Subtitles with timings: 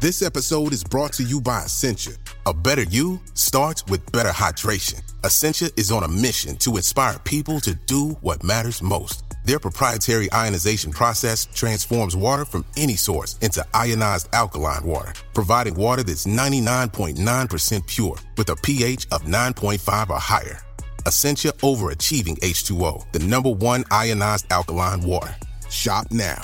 [0.00, 2.12] This episode is brought to you by Essentia.
[2.46, 5.02] A better you starts with better hydration.
[5.24, 9.24] Essentia is on a mission to inspire people to do what matters most.
[9.44, 16.04] Their proprietary ionization process transforms water from any source into ionized alkaline water, providing water
[16.04, 20.60] that's 99.9% pure with a pH of 9.5 or higher.
[21.08, 25.34] Essentia overachieving H2O, the number one ionized alkaline water.
[25.68, 26.40] Shop now.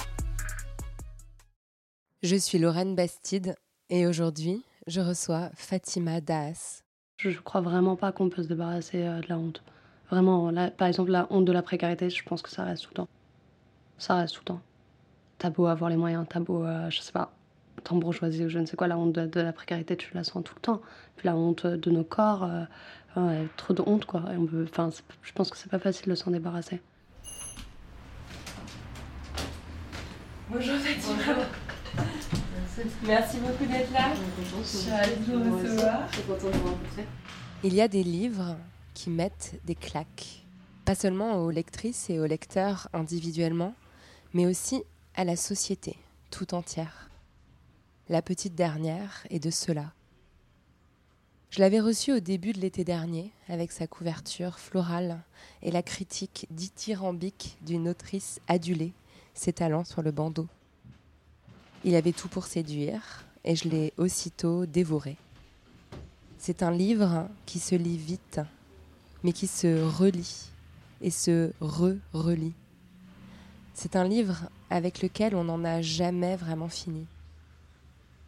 [2.24, 3.54] Je suis Lorraine Bastide
[3.90, 6.80] et aujourd'hui, je reçois Fatima Daas.
[7.18, 9.62] Je ne crois vraiment pas qu'on peut se débarrasser euh, de la honte.
[10.10, 12.88] Vraiment, là, par exemple, la honte de la précarité, je pense que ça reste tout
[12.92, 13.08] le temps.
[13.98, 14.62] Ça reste tout le temps.
[15.36, 17.30] T'as beau avoir les moyens, t'as beau, euh, je sais pas,
[17.82, 20.24] tant bourgeoisie ou je ne sais quoi, la honte de, de la précarité, tu la
[20.24, 20.80] sens tout le temps.
[21.16, 22.48] Puis la honte de nos corps,
[23.18, 24.22] euh, trop de honte, quoi.
[24.32, 26.80] Et on peut, je pense que c'est pas facile de s'en débarrasser.
[30.48, 31.34] Bonjour Fatima.
[33.06, 34.12] Merci beaucoup d'être là.
[34.62, 36.08] Je suis ravie de vous recevoir.
[37.62, 38.56] Il y a des livres
[38.94, 40.44] qui mettent des claques,
[40.84, 43.74] pas seulement aux lectrices et aux lecteurs individuellement,
[44.32, 44.82] mais aussi
[45.14, 45.96] à la société
[46.30, 47.10] tout entière.
[48.08, 49.92] La petite dernière est de cela.
[51.50, 55.20] Je l'avais reçue au début de l'été dernier avec sa couverture florale
[55.62, 58.92] et la critique dithyrambique d'une autrice adulée,
[59.34, 60.48] ses talents sur le bandeau.
[61.86, 65.18] Il avait tout pour séduire et je l'ai aussitôt dévoré.
[66.38, 68.40] C'est un livre qui se lit vite,
[69.22, 70.46] mais qui se relit
[71.02, 72.54] et se re-relit.
[73.74, 77.06] C'est un livre avec lequel on n'en a jamais vraiment fini.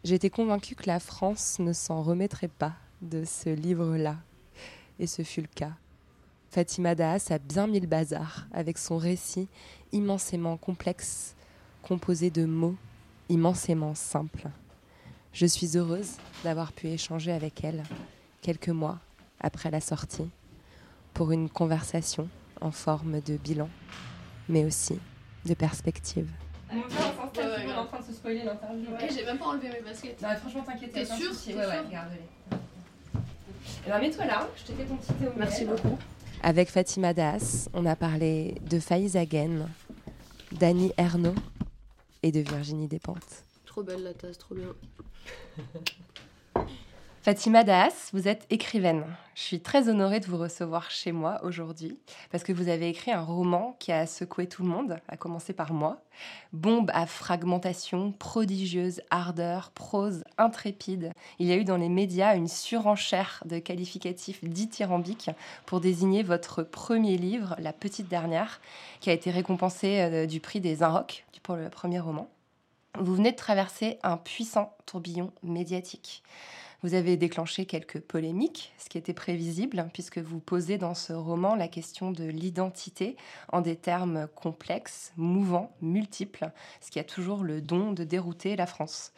[0.03, 4.17] J'étais convaincue que la France ne s'en remettrait pas de ce livre-là,
[4.99, 5.73] et ce fut le cas.
[6.51, 9.47] Fatima Daas a bien mis le bazar avec son récit
[9.91, 11.35] immensément complexe,
[11.81, 12.75] composé de mots
[13.29, 14.47] immensément simples.
[15.33, 17.83] Je suis heureuse d'avoir pu échanger avec elle
[18.41, 18.99] quelques mois
[19.39, 20.29] après la sortie
[21.13, 22.29] pour une conversation
[22.61, 23.69] en forme de bilan,
[24.49, 24.99] mais aussi
[25.45, 26.29] de perspective.
[26.71, 28.89] on est en train de se spoiler l'interview.
[28.99, 30.21] Et j'ai même pas enlevé mes baskets.
[30.21, 32.57] Non, franchement, t'inquiète, T'es sûre Ouais, ouais, sûre regarde-les.
[33.85, 35.97] Eh ben, mets-toi là, je t'ai fait ton petit thé au Merci beaucoup.
[36.43, 39.67] Avec Fatima Das, on a parlé de Faïs Hagen,
[40.51, 41.35] d'Annie Ernaux
[42.23, 43.43] et de Virginie Despentes.
[43.65, 44.73] Trop belle la tasse, trop bien.
[47.27, 49.03] Fatima Das, vous êtes écrivaine.
[49.35, 51.99] Je suis très honorée de vous recevoir chez moi aujourd'hui
[52.31, 55.51] parce que vous avez écrit un roman qui a secoué tout le monde, à commencer
[55.51, 55.99] par moi.
[56.53, 61.11] Bombe à fragmentation, prodigieuse ardeur, prose intrépide.
[61.37, 65.31] Il y a eu dans les médias une surenchère de qualificatifs dithyrambiques
[65.65, 68.61] pour désigner votre premier livre, La Petite Dernière,
[69.01, 72.29] qui a été récompensé euh, du prix des Inrocks pour le premier roman.
[72.97, 76.23] Vous venez de traverser un puissant tourbillon médiatique.
[76.83, 81.55] Vous avez déclenché quelques polémiques, ce qui était prévisible, puisque vous posez dans ce roman
[81.55, 83.17] la question de l'identité
[83.51, 86.51] en des termes complexes, mouvants, multiples,
[86.81, 89.11] ce qui a toujours le don de dérouter la France.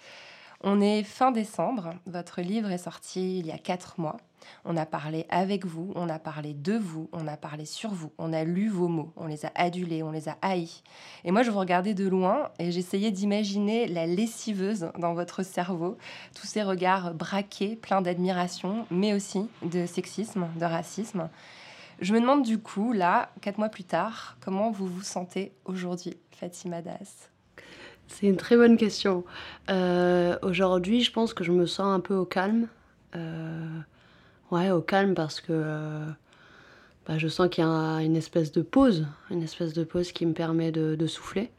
[0.62, 4.18] On est fin décembre, votre livre est sorti il y a quatre mois.
[4.66, 8.12] On a parlé avec vous, on a parlé de vous, on a parlé sur vous,
[8.18, 10.84] on a lu vos mots, on les a adulés, on les a haïs.
[11.24, 15.97] Et moi, je vous regardais de loin et j'essayais d'imaginer la lessiveuse dans votre cerveau,
[16.36, 21.30] tous ces regards braqués, pleins d'admiration, mais aussi de sexisme, de racisme.
[22.02, 26.17] Je me demande du coup, là, quatre mois plus tard, comment vous vous sentez aujourd'hui,
[26.32, 27.29] Fatima Das?
[28.09, 29.23] C'est une très bonne question.
[29.70, 32.67] Euh, Aujourd'hui, je pense que je me sens un peu au calme.
[33.16, 33.79] Euh,
[34.52, 36.06] ouais, au calme parce que euh,
[37.08, 40.26] bah, je sens qu'il y a une espèce de pause, une espèce de pause qui
[40.26, 41.52] me permet de, souffler.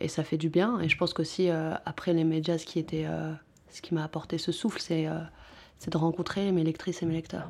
[0.00, 0.80] Et ça fait du bien.
[0.80, 4.52] Et je pense qu'aussi, euh, après les médias, ce qui, ce qui m'a apporté ce
[4.52, 7.48] souffle, c'est de rencontrer mes lectrices et mes lecteurs.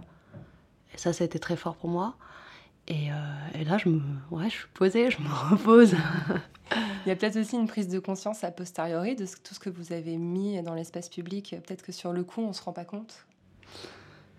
[0.95, 2.17] Et ça, ça a été très fort pour moi.
[2.91, 4.01] Et, euh, et là, je, me,
[4.33, 5.95] ouais, je suis posée, je me repose.
[7.07, 9.61] Il y a peut-être aussi une prise de conscience a posteriori de ce- tout ce
[9.61, 11.55] que vous avez mis dans l'espace public.
[11.67, 13.25] Peut-être que sur le coup, on ne se rend pas compte.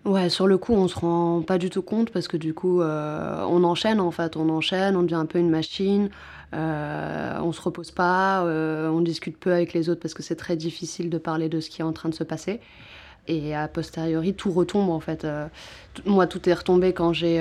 [0.04, 2.80] Ouais, sur le coup, on se rend pas du tout compte parce que du coup,
[2.82, 6.10] euh, on enchaîne en fait, on enchaîne, on devient un peu une machine,
[6.54, 10.34] euh, on se repose pas, euh, on discute peu avec les autres parce que c'est
[10.36, 12.60] très difficile de parler de ce qui est en train de se passer.
[13.28, 15.24] Et a posteriori, tout retombe en fait.
[16.04, 17.40] Moi, tout est retombé quand j'ai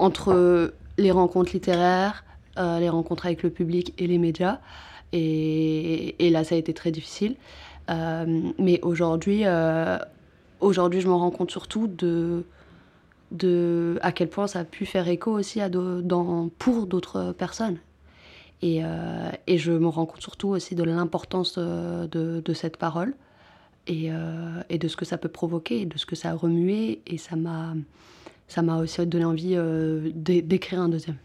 [0.00, 2.24] entre les rencontres littéraires,
[2.56, 4.58] les rencontres avec le public et les médias.
[5.12, 7.36] Et, là, ça a été très difficile.
[7.88, 9.44] mais aujourd'hui
[10.60, 12.44] aujourd'hui, je me rends compte surtout de,
[13.32, 17.78] de à quel point ça a pu faire écho aussi à dans, pour d'autres personnes.
[18.62, 22.06] Et, euh, et, je me rends compte surtout aussi de l'importance de,
[22.44, 23.14] de, cette parole
[23.86, 27.00] et, euh, et, de ce que ça peut provoquer, de ce que ça a remué.
[27.06, 27.74] Et ça m'a,
[28.50, 31.16] ça m'a aussi donné envie euh, d'écrire un deuxième.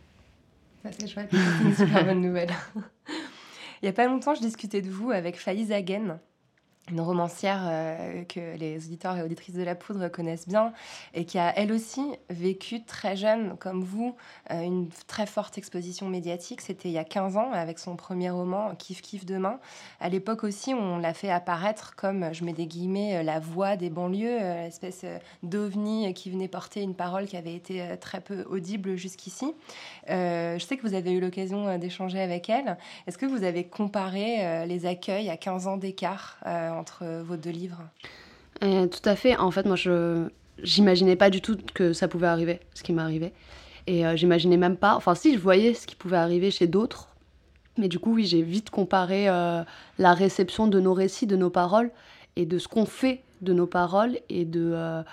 [0.92, 2.52] c'est chouette, c'est une super bonne nouvelle.
[3.82, 6.20] Il n'y a pas longtemps, je discutais de vous avec Faïs Hagen,
[6.92, 10.72] une romancière euh, que les auditeurs et auditrices de la poudre connaissent bien
[11.14, 14.16] et qui a elle aussi vécu très jeune comme vous
[14.52, 16.62] euh, une très forte exposition médiatique.
[16.62, 19.60] C'était il y a 15 ans avec son premier roman Kiff Kiff demain.
[20.00, 23.78] À l'époque aussi on l'a fait apparaître comme je mets des guillemets euh, la voix
[23.78, 25.06] des banlieues l'espèce
[25.44, 29.54] d'ovni qui venait porter une parole qui avait été très peu audible jusqu'ici.
[30.08, 32.78] Je sais que vous avez eu l'occasion d'échanger avec elle.
[33.08, 36.38] Est-ce que vous avez comparé les accueils à 15 ans d'écart
[36.76, 37.82] entre vos deux livres
[38.64, 39.36] euh, Tout à fait.
[39.38, 40.28] En fait, moi, je
[40.64, 43.34] j'imaginais pas du tout que ça pouvait arriver, ce qui m'est arrivé.
[43.88, 44.96] Et euh, j'imaginais même pas.
[44.96, 47.10] Enfin, si, je voyais ce qui pouvait arriver chez d'autres.
[47.78, 49.64] Mais du coup, oui, j'ai vite comparé euh,
[50.00, 51.92] la réception de nos récits, de nos paroles,
[52.38, 55.04] et de ce qu'on fait de nos paroles, et de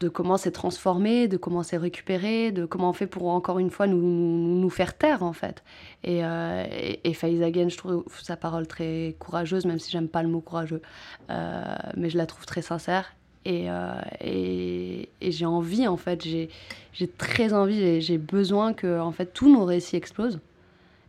[0.00, 3.70] de comment c'est transformé, de comment c'est récupéré, de comment on fait pour encore une
[3.70, 5.62] fois nous, faire taire en fait.
[6.04, 6.64] Et, euh,
[7.04, 10.80] et, je trouve sa parole très courageuse, même si j'aime pas le mot courageux,
[11.28, 11.62] euh,
[11.96, 13.14] mais je la trouve très sincère.
[13.44, 19.26] Et, euh, et, j'ai envie en fait, j'ai très envie, j'ai besoin que en fait
[19.32, 20.40] tous nos récits explosent,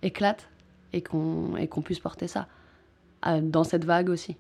[0.03, 0.49] éclatent
[0.93, 2.47] et qu'on qu'on puisse porter ça
[3.25, 4.35] euh, dans cette vague aussi.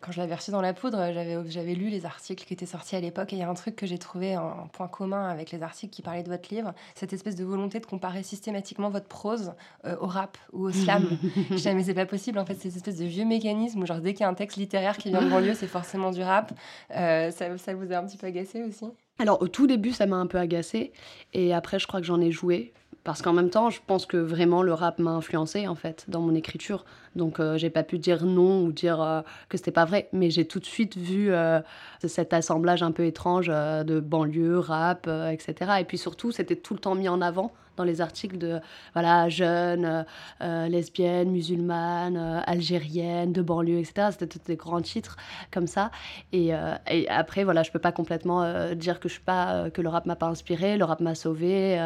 [0.00, 1.12] Quand je l'avais reçu dans la poudre,
[1.46, 3.76] j'avais lu les articles qui étaient sortis à l'époque et il y a un truc
[3.76, 7.12] que j'ai trouvé en point commun avec les articles qui parlaient de votre livre, cette
[7.12, 9.52] espèce de volonté de comparer systématiquement votre prose
[9.84, 11.08] euh, au rap ou au slam.
[11.50, 14.00] je mais c'est pas possible en fait, c'est cette espèce de vieux mécanisme où genre
[14.00, 16.52] dès qu'il y a un texte littéraire qui vient de banlieue, c'est forcément du rap.
[16.96, 18.86] Euh, ça, ça vous a un petit peu agacé aussi?
[19.18, 20.92] Alors au tout début ça m'a un peu agacé
[21.34, 24.18] et après je crois que j'en ai joué parce qu'en même temps, je pense que
[24.18, 26.84] vraiment le rap m'a influencé en fait dans mon écriture.
[27.16, 30.30] Donc euh, j'ai pas pu dire non ou dire euh, que c'était pas vrai, mais
[30.30, 31.60] j'ai tout de suite vu euh,
[32.04, 35.72] cet assemblage un peu étrange de banlieue, rap, etc.
[35.80, 38.60] Et puis surtout, c'était tout le temps mis en avant dans les articles de
[38.92, 40.04] voilà jeune,
[40.40, 44.08] lesbienne, musulmane, algérienne, de banlieue, etc.
[44.18, 45.16] C'était des grands titres
[45.50, 45.90] comme ça.
[46.32, 46.50] Et,
[46.90, 50.04] et, après, voilà, je peux pas complètement dire que je suis pas que le rap
[50.04, 51.78] m'a pas inspiré, le rap m'a sauvé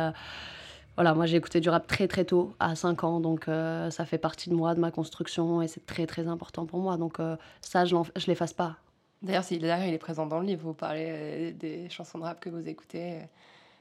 [0.96, 4.04] voilà, moi j'ai écouté du rap très très tôt, à 5 ans, donc euh, ça
[4.04, 6.96] fait partie de moi, de ma construction, et c'est très très important pour moi.
[6.96, 8.76] Donc euh, ça, je ne l'efface pas.
[9.22, 12.50] D'ailleurs, il est présent dans le livre, vous parlez euh, des chansons de rap que
[12.50, 13.18] vous écoutez.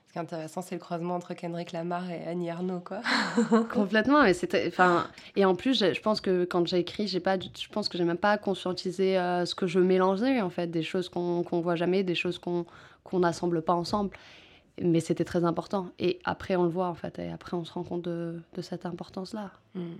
[0.07, 3.01] Ce qui est intéressant, c'est le croisement entre Kendrick Lamar et Annie Arnaud, quoi.
[3.74, 7.38] Complètement, mais c'était, enfin, et en plus, je pense que quand j'ai écrit, j'ai pas,
[7.39, 9.15] je pense que j'ai même pas conscientisé
[9.45, 12.65] ce que je mélangeais en fait, des choses qu'on qu'on voit jamais, des choses qu'on
[13.04, 14.12] qu'on n'assemble pas ensemble
[14.81, 15.89] mais c'était très important.
[15.99, 17.19] Et après, on le voit, en fait.
[17.19, 19.51] Et après, on se rend compte de, de cette importance-là.
[19.75, 19.95] Hmm.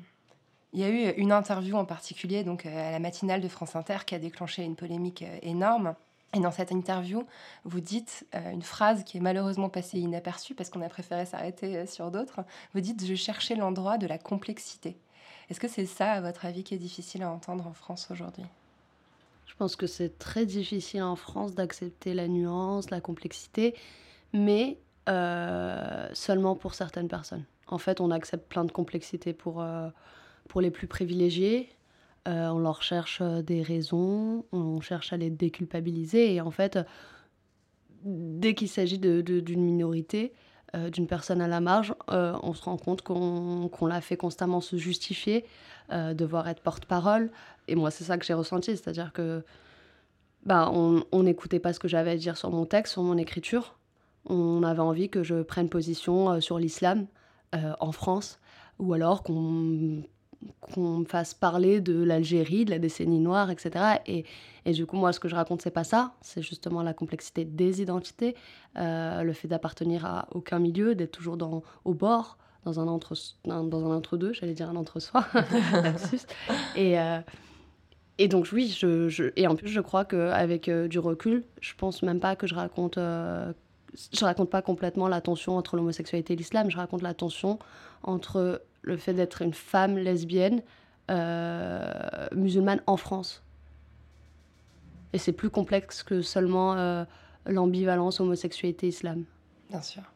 [0.74, 3.75] Il y a eu une interview en particulier, donc euh, à la matinale de France
[3.75, 5.93] Inter, qui a déclenché une polémique euh, énorme.
[6.36, 7.27] Et dans cette interview,
[7.63, 11.86] vous dites euh, une phrase qui est malheureusement passée inaperçue parce qu'on a préféré s'arrêter
[11.86, 12.41] sur d'autres.
[12.74, 14.98] Vous dites Je cherchais l'endroit de la complexité.
[15.51, 18.45] Est-ce que c'est ça, à votre avis, qui est difficile à entendre en France aujourd'hui?
[19.45, 23.75] Je pense que c'est très difficile en France d'accepter la nuance, la complexité
[24.33, 27.43] mais euh, seulement pour certaines personnes.
[27.67, 29.89] En fait, on accepte plein de complexités pour, euh,
[30.47, 31.69] pour les plus privilégiés.
[32.27, 36.33] Euh, on leur cherche des raisons, on cherche à les déculpabiliser.
[36.33, 36.79] Et en fait,
[38.03, 40.33] dès qu'il s'agit d'une de, minorité,
[40.91, 45.45] d'une personne à la marge, on se rend compte qu'on l'a fait constamment se justifier,
[45.91, 47.29] devoir être porte-parole.
[47.67, 49.43] Et moi, c'est ça que j'ai ressenti, c'est-à-dire que
[50.45, 53.75] bah, on n'écoutait pas ce que j'avais à dire sur mon texte, sur mon écriture
[54.25, 57.08] on avait envie que je prenne position euh, sur l'islam
[57.56, 58.39] euh, en France,
[58.80, 60.03] ou alors qu'on
[60.77, 64.01] me fasse parler de l'Algérie, de la décennie noire, etc.
[64.08, 64.25] Et,
[64.65, 66.13] et, du coup, moi, ce que je raconte, c'est pas ça.
[66.22, 68.36] C'est justement la complexité des identités,
[68.77, 73.15] euh, le fait d'appartenir à aucun milieu, d'être toujours dans, au bord, dans un entre,
[73.46, 75.25] dans un entre-deux, j'allais dire un entre-soi,
[76.77, 76.98] et,
[78.20, 81.74] et donc oui, je, je, et en plus je crois qu'avec euh, du recul, je
[81.75, 82.98] pense même pas que je raconte,
[84.12, 87.59] je raconte pas complètement la tension entre l'homosexualité et l'islam, je raconte la tension
[88.03, 90.62] entre le fait d'être une femme lesbienne
[91.12, 93.43] euh, musulmane en France.
[95.13, 97.05] Et c'est plus complexe que seulement
[97.45, 99.25] l'ambivalence homosexualité-islam.
[99.69, 100.12] Bien sûr.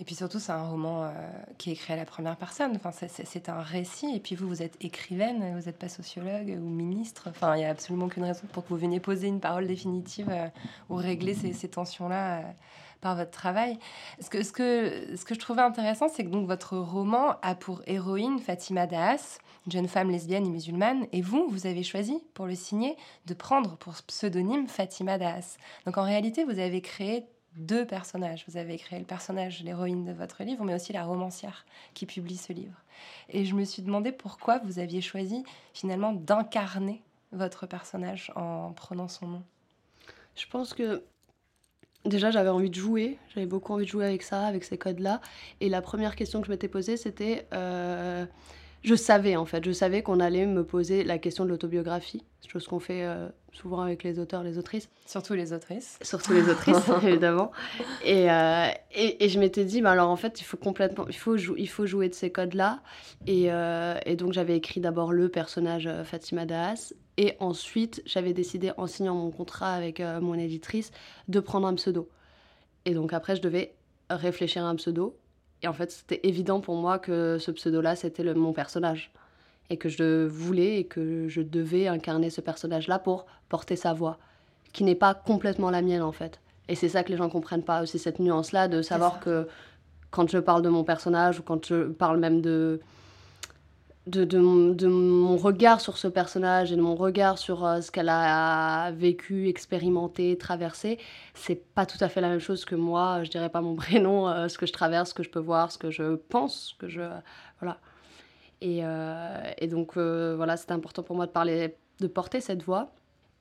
[0.00, 1.10] Et puis surtout, c'est un roman euh,
[1.58, 2.72] qui est écrit à la première personne.
[2.76, 4.14] Enfin, c'est un récit.
[4.14, 7.26] Et puis vous, vous êtes écrivaine, vous n'êtes pas sociologue ou ministre.
[7.30, 10.28] Enfin, il n'y a absolument aucune raison pour que vous veniez poser une parole définitive
[10.30, 10.46] euh,
[10.88, 12.42] ou régler ces, tensions-là euh,
[13.00, 13.76] par votre travail.
[14.20, 17.56] Ce que, ce, que, ce que je trouvais intéressant, c'est que donc votre roman a
[17.56, 21.06] pour héroïne Fatima Daas, une jeune femme lesbienne et musulmane.
[21.10, 25.56] Et vous, vous avez choisi pour le signer de prendre pour pseudonyme Fatima Daas.
[25.86, 27.26] Donc en réalité, vous avez créé
[27.56, 28.44] deux personnages.
[28.48, 31.64] Vous avez créé le personnage, l'héroïne de votre livre, mais aussi la romancière
[31.94, 32.82] qui publie ce livre.
[33.28, 37.02] Et je me suis demandé pourquoi vous aviez choisi finalement d'incarner
[37.32, 39.42] votre personnage en prenant son nom.
[40.34, 41.04] Je pense que
[42.04, 45.20] déjà j'avais envie de jouer, j'avais beaucoup envie de jouer avec ça, avec ces codes-là.
[45.60, 47.46] Et la première question que je m'étais posée, c'était...
[47.52, 48.26] Euh,
[48.82, 52.66] je savais en fait, je savais qu'on allait me poser la question de l'autobiographie, chose
[52.66, 54.88] qu'on fait euh, souvent avec les auteurs, les autrices.
[55.06, 55.98] Surtout les autrices.
[56.02, 57.52] Surtout les autrices, évidemment.
[58.04, 61.16] Et, euh, et, et, je m'étais dit, bah alors en fait, il faut complètement, il
[61.16, 62.80] faut, il faut jouer de ces codes-là.
[63.26, 68.72] Et, euh, et, donc j'avais écrit d'abord le personnage Fatima Daas, et ensuite j'avais décidé,
[68.76, 70.90] en signant mon contrat avec mon éditrice,
[71.28, 72.08] de prendre un pseudo.
[72.84, 73.74] Et donc après, je devais
[74.08, 75.16] réfléchir à un pseudo
[75.62, 79.10] et en fait, c'était évident pour moi que ce pseudo-là, c'était mon personnage.
[79.70, 84.18] Et que je voulais et que je devais incarner ce personnage-là pour porter sa voix,
[84.72, 86.40] qui n'est pas complètement la mienne en fait.
[86.68, 89.46] Et c'est ça que les gens comprennent pas aussi, cette nuance-là de savoir que
[90.10, 92.80] quand je parle de mon personnage ou quand je parle même de,
[94.08, 98.90] de, mon regard sur ce personnage et de mon regard sur euh, ce qu'elle a
[98.92, 100.98] vécu, expérimenté, traversé,
[101.34, 103.22] c'est pas tout à fait la même chose que moi.
[103.24, 105.72] Je dirais pas mon prénom, euh, ce que je traverse, ce que je peux voir,
[105.72, 107.02] ce que je pense, que je
[107.60, 107.78] voilà.
[108.60, 112.92] Et, euh, et donc voilà, c'était important pour moi de parler, de porter cette voix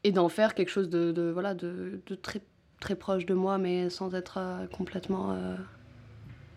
[0.04, 2.42] et d'en faire quelque chose de, voilà de, de, très
[2.80, 4.40] très proche de moi, mais sans être
[4.72, 5.36] complètement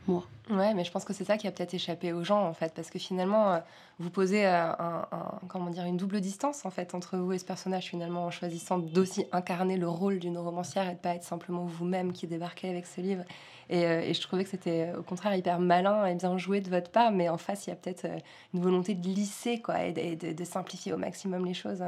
[0.07, 0.27] moi.
[0.51, 2.75] Ouais, mais je pense que c'est ça qui a peut-être échappé aux gens en fait,
[2.75, 3.59] parce que finalement, euh,
[3.99, 5.07] vous posez euh, un,
[5.49, 8.79] comment dire, une double distance en fait entre vous et ce personnage finalement en choisissant
[8.79, 12.87] d'aussi incarner le rôle d'une romancière et de pas être simplement vous-même qui débarquez avec
[12.87, 13.23] ce livre.
[13.69, 16.69] Et, euh, et je trouvais que c'était au contraire hyper malin et bien joué de
[16.69, 18.07] votre part, mais en face, il y a peut-être
[18.53, 21.85] une volonté de lisser quoi et de, de, simplifier au maximum les choses.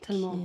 [0.00, 0.36] Tellement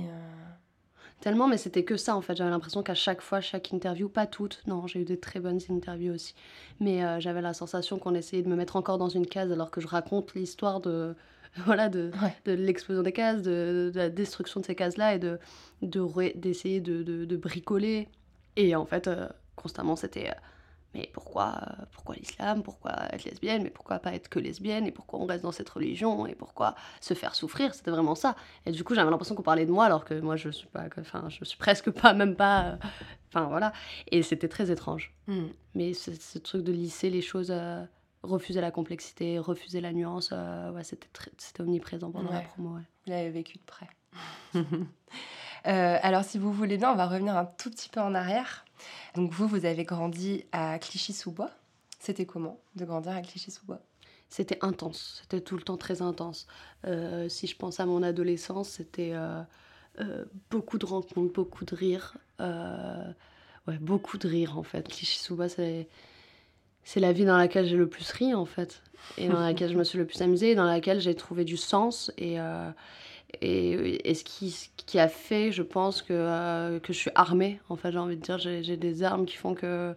[1.20, 2.36] tellement, mais c'était que ça en fait.
[2.36, 5.60] J'avais l'impression qu'à chaque fois, chaque interview, pas toutes, non, j'ai eu des très bonnes
[5.70, 6.34] interviews aussi,
[6.80, 9.70] mais euh, j'avais la sensation qu'on essayait de me mettre encore dans une case alors
[9.70, 11.14] que je raconte l'histoire de
[11.64, 12.10] voilà de,
[12.44, 15.38] de l'explosion des cases, de, la destruction de ces cases-là et de
[16.34, 18.08] d'essayer de, de, bricoler.
[18.56, 20.34] Et en fait, euh, constamment, c'était euh,
[20.94, 21.60] mais pourquoi,
[21.92, 25.42] pourquoi l'islam Pourquoi être lesbienne Mais pourquoi pas être que lesbienne Et pourquoi on reste
[25.42, 28.36] dans cette religion Et pourquoi se faire souffrir C'était vraiment ça.
[28.64, 30.86] Et du coup, j'avais l'impression qu'on parlait de moi, alors que moi, je suis pas,
[30.98, 32.76] enfin, je suis presque pas, même pas, euh,
[33.28, 33.72] enfin voilà.
[34.10, 35.14] Et c'était très étrange.
[35.26, 35.48] Hmm.
[35.74, 37.84] Mais ce, truc de lisser les choses, euh,
[38.22, 42.76] refuser la complexité, refuser la nuance, euh, ouais, c'était c'était omniprésent pendant la promo.
[42.76, 42.82] Ouais.
[43.06, 43.88] Vous l'avez vécu de près.
[45.64, 48.64] alors, si vous voulez bien, on va revenir un tout petit peu en arrière.
[49.14, 51.50] Donc vous, vous avez grandi à Clichy-sous-Bois.
[51.98, 53.80] C'était comment de grandir à Clichy-sous-Bois?
[54.30, 56.46] C'était intense, c'était tout le temps très intense.
[56.86, 59.40] Euh, si je pense à mon adolescence, c'était euh,
[60.00, 62.16] euh, beaucoup de rencontres, beaucoup de rires.
[62.38, 64.86] ouais, beaucoup de rires en fait.
[64.86, 65.88] Clichy-sous-Bois, c'est
[66.84, 68.82] c'est la vie dans laquelle j'ai le plus ri en fait
[69.18, 71.58] et dans laquelle je me suis le plus amusée et dans laquelle j'ai trouvé du
[71.58, 72.38] sens et,
[73.40, 77.60] et, et ce, qui, qui, a fait, je pense, que, euh, que je suis armée.
[77.68, 79.94] En j'ai envie de dire, j'ai des armes qui font que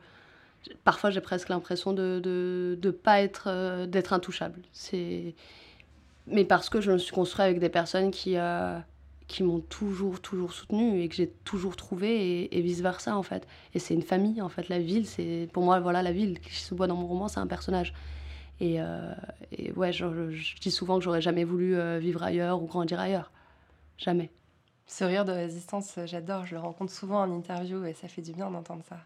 [0.83, 4.61] parfois j'ai presque l'impression de ne de, pas être, euh, d'être intouchable.
[6.27, 8.77] Mais parce que je me suis construite avec des personnes qui, euh,
[9.27, 13.47] qui m'ont toujours, toujours soutenue et que j'ai toujours trouvé et, vice-versa, en fait.
[13.73, 14.69] Et c'est une famille, en fait.
[14.69, 17.39] La ville, c'est pour moi, voilà, la ville qui se voit dans mon roman, c'est
[17.39, 17.93] un personnage.
[18.61, 19.13] Euh,
[19.51, 20.05] et, ouais, je,
[20.59, 23.31] dis souvent que j'aurais jamais voulu euh, vivre ailleurs ou grandir ailleurs.
[23.97, 24.29] Jamais.
[24.87, 26.45] Ce rire de résistance, j'adore.
[26.45, 28.97] Je le rencontre souvent en interview et ça fait du bien d'entendre ça.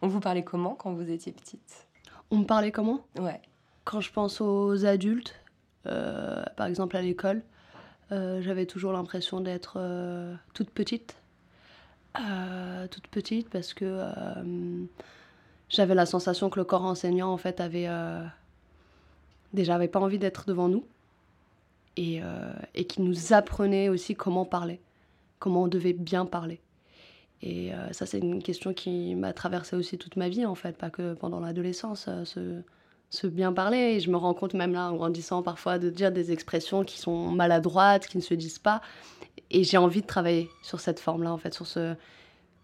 [0.00, 1.86] On vous parlait comment quand vous étiez petite?
[2.30, 3.04] On me parlait comment?
[3.18, 3.40] Ouais.
[3.84, 5.34] Quand je pense aux adultes,
[5.86, 7.42] euh, par exemple à l'école,
[8.10, 9.80] j'avais toujours l'impression d'être
[10.52, 11.16] toute petite.
[12.90, 14.04] toute petite parce que
[15.70, 17.88] j'avais la sensation que le corps enseignant en fait avait
[19.52, 20.84] déjà avait pas envie d'être devant nous
[21.96, 22.20] et,
[22.74, 24.80] et qui nous apprenait aussi comment parler,
[25.38, 26.60] comment on devait bien parler.
[27.42, 30.88] Et ça, c'est une question qui m'a traversé aussi toute ma vie, en fait, pas
[30.88, 32.08] que pendant l'adolescence.
[32.24, 32.62] ce,
[33.12, 33.78] se bien parler.
[33.78, 36.98] Et je me rends compte même là, en grandissant, parfois, de dire des expressions qui
[36.98, 38.80] sont maladroites, qui ne se disent pas.
[39.50, 41.94] Et j'ai envie de travailler sur cette forme-là, en fait, sur ce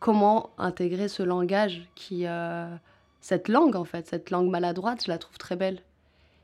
[0.01, 2.67] comment intégrer ce langage qui, euh,
[3.21, 5.83] cette langue, en fait, cette langue maladroite, je la trouve très belle.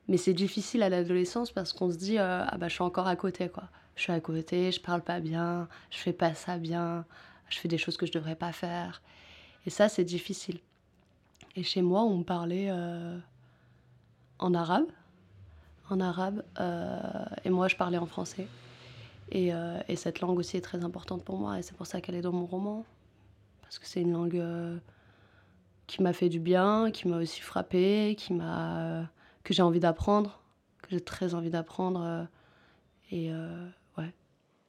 [0.08, 3.06] Mais c'est difficile à l'adolescence parce qu'on se dit euh, ah bah je suis encore
[3.06, 3.64] à côté quoi.
[3.96, 7.06] Je suis à côté, je parle pas bien, je fais pas ça bien,
[7.49, 9.02] je fais des choses que je devrais pas faire.
[9.66, 10.58] Et ça c'est difficile.
[11.56, 13.18] Et chez moi on me parlait euh,
[14.38, 14.87] en arabe.
[15.90, 16.42] En arabe.
[16.61, 16.99] Euh,
[17.44, 18.46] et moi, je parlais en français.
[19.30, 19.50] Et,
[19.88, 21.58] et, cette langue aussi est très importante pour moi.
[21.58, 22.84] Et c'est pour ça qu'elle est dans mon roman.
[23.62, 24.42] Parce que c'est une langue
[25.87, 29.08] qui m'a fait du bien, qui m'a aussi frappé, qui m'a,
[29.44, 30.40] que j'ai envie d'apprendre,
[30.82, 32.26] que j'ai très envie d'apprendre.
[33.12, 33.30] et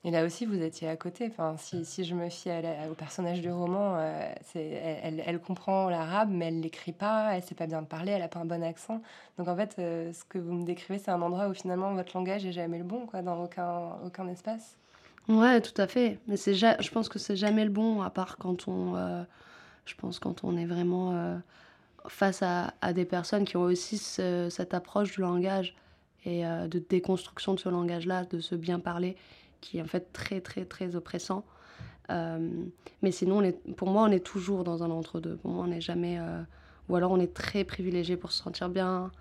[0.05, 1.25] et là aussi, vous étiez à côté.
[1.25, 2.51] Enfin, si, si je me fie
[2.91, 7.55] au personnage du roman, euh, elle, elle, comprend l'arabe, mais elle l'écrit pas, elle sait
[7.55, 9.01] pas bien parler, elle a pas un bon accent.
[9.39, 12.15] Donc en fait, euh, ce que vous me décrivez, c'est un endroit où finalement votre
[12.15, 14.77] langage est jamais le bon, quoi, dans aucun, aucun espace.
[15.27, 16.20] Ouais, tout à fait.
[16.27, 19.24] Mais c'est je pense que c'est jamais le bon, à part quand on, euh,
[19.88, 21.39] je pense quand on est vraiment
[22.10, 25.76] face à, à, des personnes qui ont aussi cette approche du langage
[26.26, 29.16] et de déconstruction de ce langage-là, de se bien parler
[29.66, 31.44] qui est en fait très, très, très oppressant.
[32.12, 32.50] Euh,
[33.02, 33.42] mais sinon,
[33.78, 35.38] pour moi, on est toujours dans un entre-deux.
[35.38, 36.18] Pour moi, on n'est jamais.
[36.20, 36.42] Euh,
[36.88, 39.12] ou alors, on est très privilégié pour se sentir bien.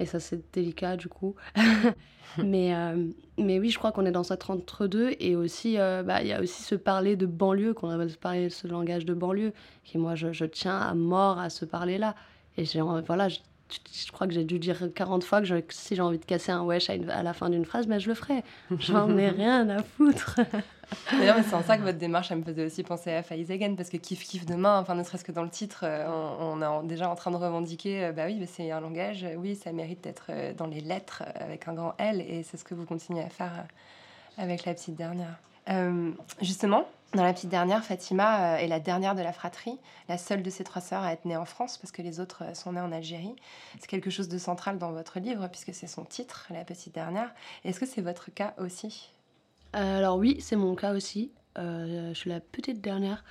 [0.00, 1.36] Et ça, c'est délicat, du coup.
[2.38, 3.06] mais, euh,
[3.38, 5.10] mais oui, je crois qu'on est dans cet entre-deux.
[5.20, 8.66] Et aussi, bah, il y a aussi ce parler de banlieue, qu'on appelle parler ce
[8.66, 9.52] langage de banlieue,
[9.84, 12.16] qui, moi, je, je tiens à mort à ce parler-là.
[12.56, 12.64] Et
[13.06, 16.52] voilà, je crois que j'ai dû dire 40 fois que si j'ai envie de casser
[16.52, 18.42] un wesh à, la fin d'une phrase, ben je le ferai.
[18.78, 20.40] J'en ai rien à foutre.
[21.12, 23.90] D'ailleurs, c'est en ça que votre démarche, elle me faisait aussi penser à Again, parce
[23.90, 27.08] que kiff kiff demain, enfin ne serait-ce que dans le titre, euh, on, est déjà
[27.08, 30.52] en train de revendiquer, euh, bah oui, c'est un langage, oui, ça mérite d'être euh,
[30.52, 33.66] dans les lettres avec un grand L, et c'est ce que vous continuez à faire
[34.38, 35.38] avec la petite dernière.
[36.40, 40.44] justement, dans la petite dernière, Fatima euh, est la dernière de la fratrie, la seule
[40.44, 42.72] de ses trois sœurs à être née en France parce que les autres euh, sont
[42.72, 43.34] nées en Algérie.
[43.80, 47.34] C'est quelque chose de central dans votre livre puisque c'est son titre, la petite dernière.
[47.64, 49.10] Est-ce que c'est votre cas aussi?
[49.10, 49.19] euh,
[49.72, 51.30] Alors oui, c'est mon cas aussi.
[51.56, 53.24] je suis la petite dernière.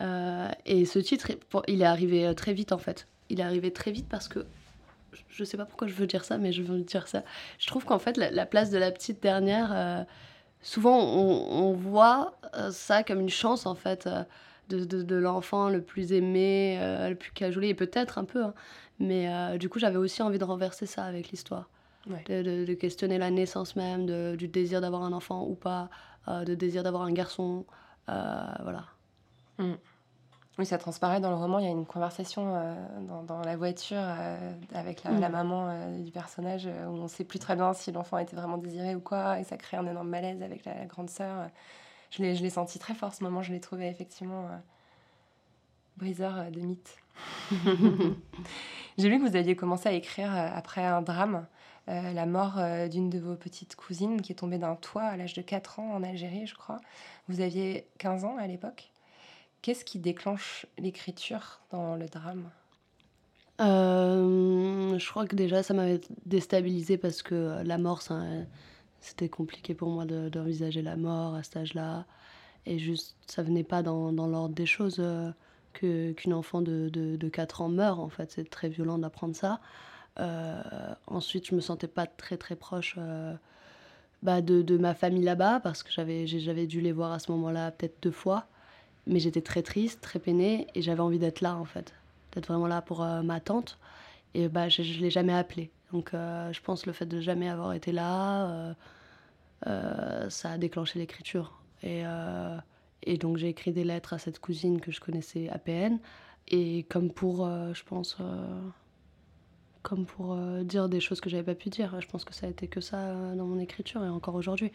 [0.00, 1.32] et ce titre,
[1.68, 3.08] il est arrivé très vite en fait.
[3.28, 4.46] Il est arrivé très vite parce que
[5.28, 7.22] je ne sais pas pourquoi je veux dire ça, mais je veux dire ça.
[7.58, 10.06] Je trouve qu'en fait, la, place de la petite dernière
[10.62, 14.22] souvent on, voit euh, ça comme une chance en fait euh,
[14.68, 18.42] de, l'enfant le plus aimé, euh, le plus cajolé, et peut-être un peu.
[18.42, 18.54] Hein.
[19.00, 21.68] Mais du coup, j'avais aussi envie de renverser ça avec l'histoire.
[22.06, 25.88] De, questionner la naissance même, du désir d'avoir un enfant ou pas,
[26.26, 27.64] de désir d'avoir un garçon.
[28.06, 28.84] voilà.
[29.58, 29.74] Mm.
[30.58, 31.58] Oui, ça transparaît dans le roman.
[31.58, 35.32] Il y a une conversation euh, dans, la voiture euh, avec la, mm.
[35.32, 38.58] maman euh, du personnage où on ne sait plus très bien si l'enfant était vraiment
[38.58, 41.48] désiré ou quoi, et ça crée un énorme malaise avec la, grande sœur.
[42.10, 43.40] Je l'ai senti très fort ce moment.
[43.40, 44.50] Je l'ai trouvé effectivement
[45.96, 46.98] briseur de mythes.
[48.98, 51.46] J'ai lu que vous aviez commencé à écrire après un drame.
[51.86, 55.42] La mort d'une de vos petites cousines qui est tombée d'un toit à l'âge de
[55.42, 56.80] 4 ans en Algérie, je crois.
[57.28, 58.92] Vous aviez 15 ans à l'époque
[59.62, 62.50] Qu'est-ce qui déclenche l'écriture dans le drame?
[63.60, 68.02] Euh, Je crois que déjà ça m'avait déstabilisé parce que la mort,
[69.00, 72.06] c'était compliqué pour moi d'envisager la mort à cet âge-là.
[72.66, 75.30] Et juste, ça venait pas dans, l'ordre des choses euh,
[75.72, 78.00] qu'une enfant de, de, 4 ans meurt.
[78.00, 79.60] En fait, c'est très violent d'apprendre ça.
[80.18, 80.62] Euh,
[81.06, 82.98] ensuite, je me sentais pas très très proche
[84.22, 87.70] bah, de, de, ma famille là-bas parce que j'avais dû les voir à ce moment-là
[87.72, 88.46] peut-être deux fois.
[89.06, 91.92] Mais j'étais très triste, très peinée, et j'avais envie d'être là, en fait.
[92.32, 93.78] D'être vraiment là pour euh, ma tante.
[94.34, 95.70] Et bah, je ne l'ai jamais appelée.
[95.92, 98.74] Donc euh, je pense le fait de jamais avoir été là,
[99.66, 101.58] euh, ça a déclenché l'écriture.
[101.82, 102.04] Et,
[103.02, 105.98] et donc j'ai écrit des lettres à cette cousine que je connaissais à peine.
[106.48, 108.16] Et comme pour, je pense,
[109.82, 112.00] comme pour dire des choses que j'avais pas pu dire.
[112.00, 114.72] Je pense que ça a été que ça dans mon écriture et encore aujourd'hui.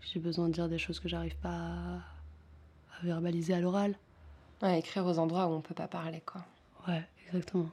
[0.00, 3.94] J'ai besoin de dire des choses que j'arrive pas à verbaliser à l'oral.
[4.62, 6.44] Ouais, écrire aux endroits où on peut pas parler, quoi.
[6.88, 7.68] Ouais, exactement.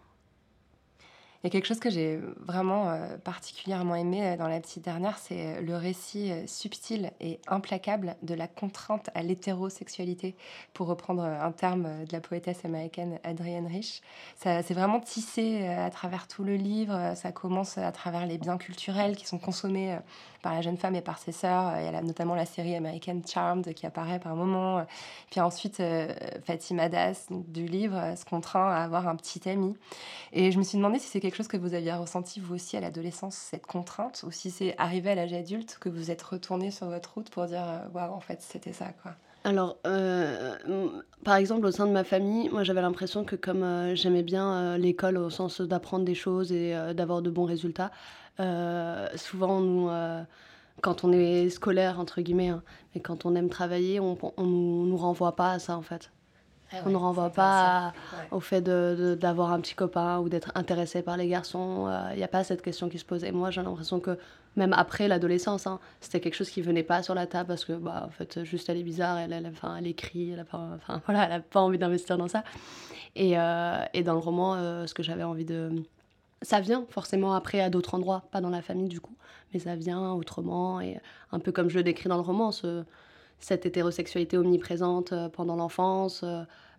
[1.43, 4.82] Il y a quelque chose que j'ai vraiment euh, particulièrement aimé euh, dans la petite
[4.82, 10.38] dernière, c'est euh, le récit subtil et implacable de la contrainte à l'hétérosexualité,
[10.73, 14.01] pour reprendre un terme de la poétesse américaine Adrienne Rich.
[14.38, 17.12] Ça c'est vraiment tissé à travers tout le livre.
[17.15, 19.97] Ça commence à travers les biens culturels qui sont consommés
[20.41, 21.77] par la jeune femme et par ses sœurs.
[21.77, 24.86] Il y a notamment la série américaine Charmed qui apparaît par moment.
[25.29, 25.82] Puis ensuite,
[26.45, 29.75] Fatima Das du livre se contraint à avoir un petit ami.
[30.32, 32.77] Et je me suis demandé si c'est quelque chose que vous aviez ressenti vous aussi
[32.77, 36.71] à l'adolescence, cette contrainte, ou si c'est arrivé à l'âge adulte que vous êtes retourné
[36.71, 39.11] sur votre route pour dire euh, waouh, en fait, c'était ça, quoi?
[39.45, 40.55] Alors, euh,
[41.25, 44.77] par exemple, au sein de ma famille, moi j'avais l'impression que comme euh, j'aimais bien
[44.77, 47.91] l'école au sens d'apprendre des choses et d'avoir de bons résultats,
[49.17, 49.89] souvent nous,
[50.81, 52.63] quand on est scolaire, entre guillemets, hein,
[52.95, 56.09] mais quand on aime travailler, on ne nous renvoie pas à ça en fait.
[56.73, 57.93] Ah on ne renvoie pas
[58.31, 61.88] au fait d'avoir un petit copain ou d'être intéressé par les garçons.
[61.88, 63.23] Il euh, n'y a pas cette question qui se pose.
[63.23, 64.17] Et moi, j'ai l'impression que
[64.55, 67.73] même après l'adolescence, hein, c'était quelque chose qui venait pas sur la table parce que,
[67.73, 70.69] bah, en fait, juste elle est bizarre, elle, elle, enfin, elle écrit, elle n'a pas,
[70.75, 72.43] enfin, voilà, elle a pas envie d'investir dans ça.
[73.15, 75.71] Et, euh, et, dans le roman, euh, ce que j'avais envie de.
[76.41, 79.15] Ça vient forcément après à d'autres endroits, pas dans la famille du coup,
[79.53, 80.81] mais ça vient autrement.
[80.81, 80.99] Et
[81.31, 82.83] un peu comme je le décris dans le roman, ce,
[83.39, 86.25] cette hétérosexualité omniprésente pendant l'enfance,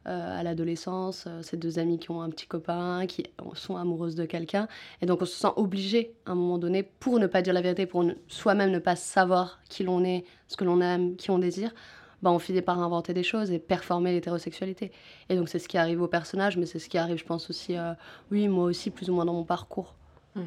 [0.06, 4.24] à l'adolescence, euh, ces deux amies qui ont un petit copain, qui sont amoureuses de
[4.24, 4.68] quelqu'un.
[5.00, 7.62] Et donc on se sent obligé à un moment donné, pour ne pas dire la
[7.62, 11.38] vérité, pour soi-même ne pas savoir qui l'on est, ce que l'on aime, qui on
[11.38, 11.74] désire,
[12.22, 14.92] bah, on finit par inventer des choses et performer l'hétérosexualité.
[15.28, 17.50] Et donc c'est ce qui arrive au personnage, mais c'est ce qui arrive, je pense
[17.50, 17.92] aussi, euh,
[18.30, 19.94] oui, moi aussi, plus ou moins dans mon parcours.
[20.34, 20.42] Hmm.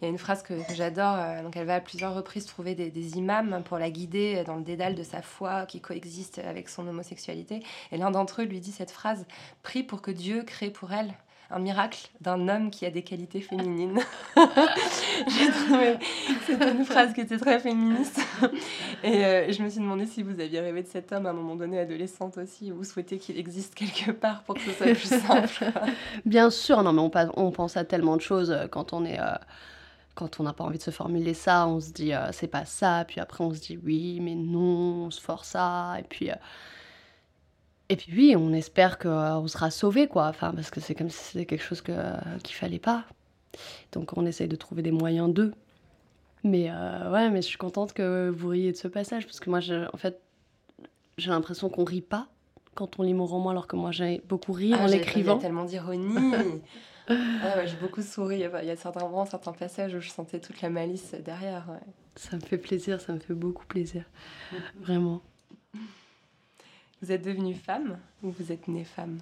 [0.00, 1.16] Il y a une phrase que, j'adore.
[1.16, 4.62] Euh, donc, elle va à plusieurs reprises trouver des, imams pour la guider dans le
[4.62, 7.62] dédale de sa foi qui coexiste avec son homosexualité.
[7.92, 9.26] Et l'un d'entre eux lui dit cette phrase
[9.62, 11.14] Prie pour que Dieu crée pour elle
[11.50, 13.98] un miracle d'un homme qui a des qualités féminines.
[16.46, 18.20] C'était une phrase qui était très féministe.
[19.02, 21.34] Et euh, je me suis demandé si vous aviez rêvé de cet homme à un
[21.34, 25.20] moment donné, adolescente aussi, ou souhaitez qu'il existe quelque part pour que ce soit plus
[25.20, 25.72] simple?
[26.24, 27.10] Bien sûr, non, mais on,
[27.46, 29.18] on, pense à tellement de choses euh, quand on est
[30.20, 32.64] quand on n'a pas envie de se formuler ça, on se dit euh, c'est pas
[32.64, 36.30] ça, puis après on se dit oui, mais non, on se force ça, et puis.
[36.30, 36.34] Euh,
[37.90, 40.28] et puis oui, on espère qu'on euh, sera sauvé, quoi.
[40.28, 41.92] Enfin, parce que c'est comme si c'était quelque chose que,
[42.42, 43.04] qu'il fallait pas.
[43.92, 45.52] Donc on essaye de trouver des moyens d'eux.
[46.42, 49.60] Mais ouais, mais je suis contente que vous riez de ce passage, parce que moi,
[49.92, 50.22] en fait,
[51.18, 52.28] j'ai l'impression qu'on rit pas
[52.74, 55.32] quand on lit mon roman, alors que moi j'ai beaucoup ri ah, en l'écrivant.
[55.34, 56.14] Il y a tellement d'ironie.
[57.08, 58.36] Ah j'ai beaucoup souri.
[58.36, 61.66] Il y a certains moments, certains passages où je sentais toute la malice derrière.
[62.14, 64.04] Ça me fait plaisir, ça me fait beaucoup plaisir.
[64.80, 65.20] Vraiment.
[67.02, 69.18] Vous êtes devenue femme ou vous êtes née femme?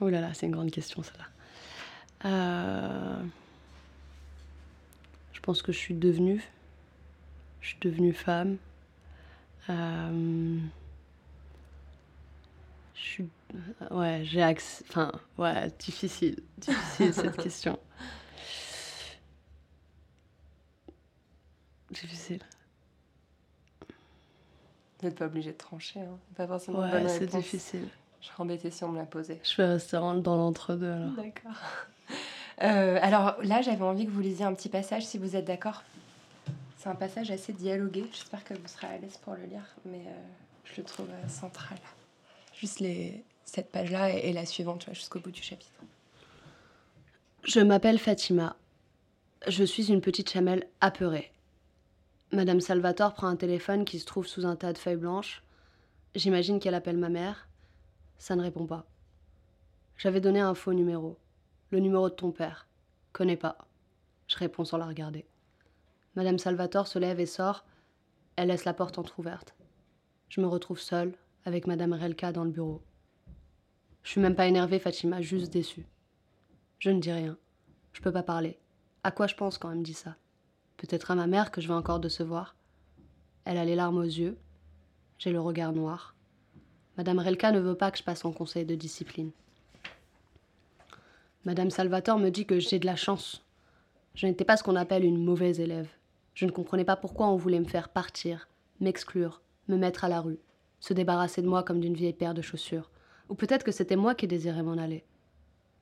[0.00, 1.12] Oh là là, c'est une grande question, ça.
[2.24, 3.22] Euh...
[5.32, 6.42] Je pense que je suis devenue.
[7.60, 8.56] Je suis devenue femme.
[9.68, 10.58] Euh...
[12.94, 13.28] Je suis
[13.90, 14.84] Ouais, j'ai accès.
[14.88, 16.36] Enfin, ouais, difficile.
[16.58, 17.78] Difficile cette question.
[21.90, 22.40] Difficile.
[25.02, 26.16] Vous n'êtes pas obligé de trancher, hein.
[26.36, 27.88] Pas forcément Ouais, c'est difficile.
[28.20, 29.40] Je serais embêtée si on me l'a posé.
[29.42, 31.10] Je vais rester dans l'entre-deux alors.
[31.12, 31.52] D'accord.
[32.62, 35.82] Euh, alors là, j'avais envie que vous lisiez un petit passage si vous êtes d'accord.
[36.76, 38.04] C'est un passage assez dialogué.
[38.12, 40.20] J'espère que vous serez à l'aise pour le lire, mais euh,
[40.64, 41.78] je le trouve euh, central.
[42.54, 45.72] Juste les, cette page-là et, la suivante, jusqu'au bout du chapitre.
[47.42, 48.54] Je m'appelle Fatima.
[49.48, 51.32] Je suis une petite chamelle apeurée.
[52.34, 55.42] Madame Salvatore prend un téléphone qui se trouve sous un tas de feuilles blanches.
[56.14, 57.46] J'imagine qu'elle appelle ma mère.
[58.16, 58.86] Ça ne répond pas.
[59.98, 61.18] J'avais donné un faux numéro.
[61.70, 62.66] Le numéro de ton père.
[63.12, 63.58] Connais pas.
[64.28, 65.26] Je réponds sans la regarder.
[66.14, 67.66] Madame Salvatore se lève et sort.
[68.36, 69.54] Elle laisse la porte entr'ouverte.
[70.30, 71.12] Je me retrouve seule,
[71.44, 72.80] avec Madame Relka dans le bureau.
[74.04, 75.86] Je suis même pas énervée, Fatima, juste déçue.
[76.78, 77.36] Je ne dis rien.
[77.92, 78.58] Je peux pas parler.
[79.04, 80.16] À quoi je pense quand elle me dit ça?
[80.82, 82.56] Peut-être à ma mère que je vais encore décevoir.
[83.44, 84.36] Elle a les larmes aux yeux.
[85.16, 86.16] J'ai le regard noir.
[86.98, 89.30] Madame Relka ne veut pas que je passe en conseil de discipline.
[91.44, 93.44] Madame Salvatore me dit que j'ai de la chance.
[94.16, 95.88] Je n'étais pas ce qu'on appelle une mauvaise élève.
[96.34, 98.48] Je ne comprenais pas pourquoi on voulait me faire partir,
[98.80, 100.40] m'exclure, me mettre à la rue,
[100.80, 102.90] se débarrasser de moi comme d'une vieille paire de chaussures.
[103.28, 105.04] Ou peut-être que c'était moi qui désirais m'en aller.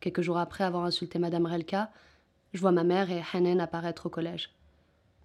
[0.00, 1.90] Quelques jours après avoir insulté Madame Relka,
[2.52, 4.50] je vois ma mère et Hanen apparaître au collège.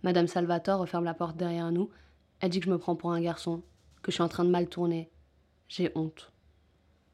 [0.06, 1.90] Madame Salvatore referme la porte derrière nous.
[2.40, 3.64] Elle dit que je me prends pour un garçon,
[4.04, 5.10] que je suis en train de mal tourner.
[5.68, 6.32] J'ai honte.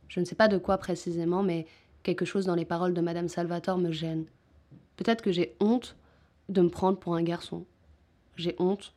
[0.10, 1.68] Je ne sais pas de quoi précisément, mais
[2.04, 4.26] quelque chose dans les paroles de Madame Salvatore me gêne.
[4.98, 5.96] Peut-être que j'ai honte
[6.50, 7.64] de me prendre pour un garçon.
[8.36, 8.94] J'ai honte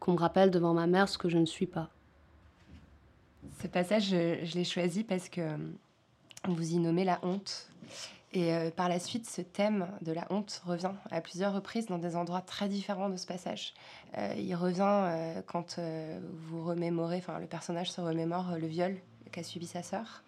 [0.00, 1.90] qu'on me rappelle devant ma mère ce que je ne suis pas.
[3.60, 5.56] Ce passage, je, je l'ai choisi parce que euh,
[6.48, 7.68] vous y nommez la honte.
[8.34, 11.98] Et euh, par la suite, ce thème de la honte revient à plusieurs reprises dans
[11.98, 13.74] des endroits très différents de ce passage.
[14.18, 15.78] Euh, il revient quand
[16.48, 18.96] vous remémorez, enfin le personnage se remémore le viol
[19.30, 20.24] qu'a subi sa sœur.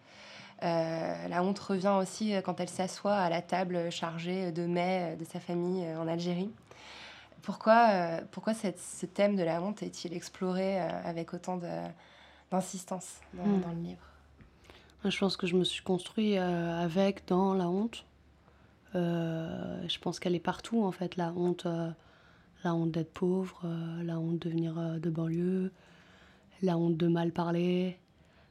[0.63, 5.41] la honte revient aussi quand elle s'assoit à la table chargée de mets de sa
[5.41, 6.51] famille en Algérie.
[7.43, 11.61] Pourquoi, pourquoi cette, ce thème de la honte est-il exploré avec autant
[12.51, 13.61] d'insistance dans, hmm.
[13.61, 14.16] dans, le livre?
[15.11, 18.05] Je pense que je me suis construit euh, avec, dans la honte.
[18.95, 21.67] Euh, je pense qu'elle est partout, en fait, la honte.
[21.67, 21.91] Euh,
[22.65, 23.63] la honte d'être pauvre,
[24.03, 25.71] la honte de venir de banlieue,
[26.63, 27.97] la honte de mal parler,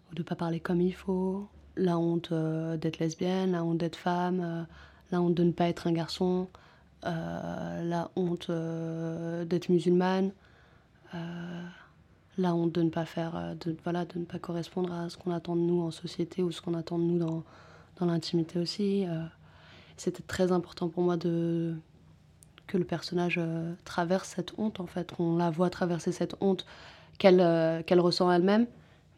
[0.10, 4.68] ou de pas parler comme il faut, la honte d'être lesbienne, la honte d'être femme,
[5.12, 6.48] la honte de ne pas être un garçon,
[7.04, 10.32] la honte d'être musulmane
[12.38, 15.18] la honte de ne pas faire, euh, de, voilà, de ne pas correspondre à ce
[15.18, 17.44] qu'on attend de nous en société ou ce qu'on attend de nous dans,
[17.98, 19.06] dans l'intimité aussi.
[19.08, 19.24] Euh.
[19.98, 21.76] C'était très important pour moi de
[22.68, 26.66] que le personnage euh, traverse cette honte, en fait, qu'on la voit traverser cette honte
[27.18, 27.40] qu'elle
[28.00, 28.68] ressent elle-même,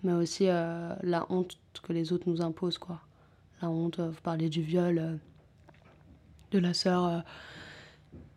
[0.03, 2.99] mais aussi la honte que les autres nous imposent, quoi.
[3.59, 5.17] La honte, vous parlez du viol
[6.51, 7.23] de la sœur,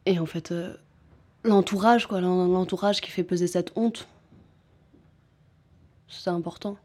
[0.07, 0.55] et en fait,
[1.45, 4.09] l'entourage, quoi, l'entourage qui fait peser cette honte
[6.11, 6.77] c'est important.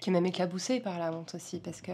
[0.00, 1.92] Qui est même éclaboussé par la honte aussi, parce que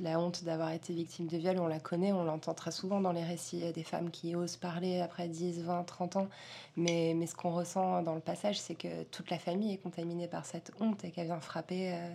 [0.00, 3.12] la honte d'avoir été victime de viol, on la connaît, on l'entend très souvent dans
[3.12, 6.28] les récits des femmes qui osent parler après 10, 20, 30 ans.
[6.76, 10.26] Mais, mais ce qu'on ressent dans le passage, c'est que toute la famille est contaminée
[10.26, 12.08] par cette honte et qu'elle vient frapper euh,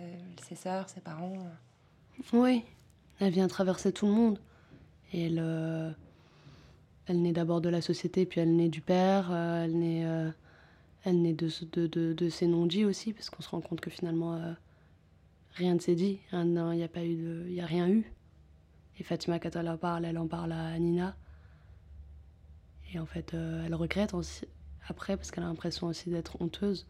[0.46, 1.32] ses sœurs, ses parents.
[2.32, 2.64] Oui,
[3.20, 4.38] elle vient traverser tout le monde.
[5.12, 5.90] Et elle, euh,
[7.06, 10.04] elle naît d'abord de la société, puis elle naît du père, euh, elle naît
[11.04, 13.90] elle naît de, de, de, de ces non-dits aussi, parce qu'on se rend compte que
[13.90, 14.52] finalement, euh,
[15.52, 18.12] rien ne s'est dit, il n'y a, a rien eu.
[18.98, 21.16] Et Fatima, quand elle en parle, elle en parle à Nina.
[22.92, 24.46] Et en fait, euh, elle regrette aussi,
[24.86, 26.86] après, parce qu'elle a l'impression aussi d'être honteuse,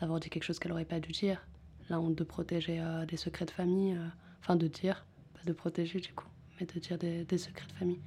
[0.00, 1.46] d'avoir dit quelque chose qu'elle n'aurait pas dû dire.
[1.90, 3.98] La honte de protéger euh, des secrets de famille,
[4.40, 7.72] enfin de dire, pas de protéger du coup, mais de dire des, des secrets de
[7.72, 8.00] famille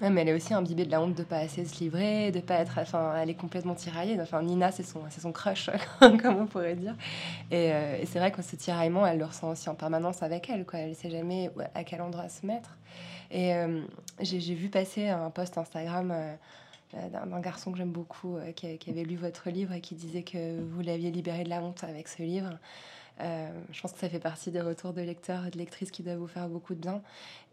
[0.00, 2.54] mais elle est aussi imbibée de la honte de pas assez se livrer, de pas
[2.54, 2.78] être.
[2.78, 4.18] Enfin, elle est complètement tiraillée.
[4.20, 6.96] Enfin, Nina, c'est son, son crush, comme on pourrait dire.
[7.52, 10.64] Euh, et, c'est vrai que ce tiraillement, elle le ressent aussi en permanence avec elle.
[10.64, 10.80] Quoi.
[10.80, 12.76] Elle sait jamais à quel endroit se mettre.
[13.30, 13.82] Et euh,
[14.20, 16.10] j'ai, vu passer un post Instagram.
[16.12, 16.34] Euh,
[16.94, 20.82] d'un, garçon que j'aime beaucoup, qui, avait lu votre livre et qui disait que vous
[20.82, 22.58] l'aviez libéré de la honte avec ce livre.
[23.18, 26.18] je pense que ça fait partie des retours de lecteurs et de lectrices qui doivent
[26.18, 27.00] vous faire beaucoup de bien.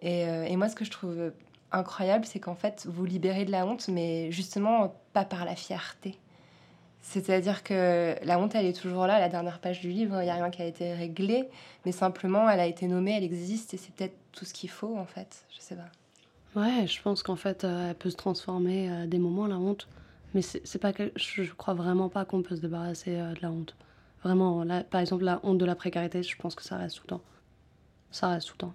[0.01, 1.31] Et moi, ce que je trouve
[1.71, 6.17] incroyable, c'est qu'en fait, vous libérez de la honte, mais justement pas par la fierté.
[7.01, 10.29] C'est-à-dire que la honte, elle est toujours là, la dernière page du livre, il n'y
[10.29, 11.49] a rien qui a été réglé,
[11.85, 14.97] mais simplement, elle a été nommée, elle existe, et c'est peut-être tout ce qu'il faut,
[14.97, 15.45] en fait.
[15.49, 16.59] Je sais pas.
[16.59, 19.87] Ouais, je pense qu'en fait, euh, elle peut se transformer à des moments, la honte.
[20.33, 23.75] Mais c'est pas je crois vraiment pas qu'on peut se débarrasser euh, de la honte.
[24.23, 27.03] Vraiment, là, par exemple, la honte de la précarité, je pense que ça reste tout
[27.05, 27.21] le temps.
[28.11, 28.73] Ça reste tout le temps.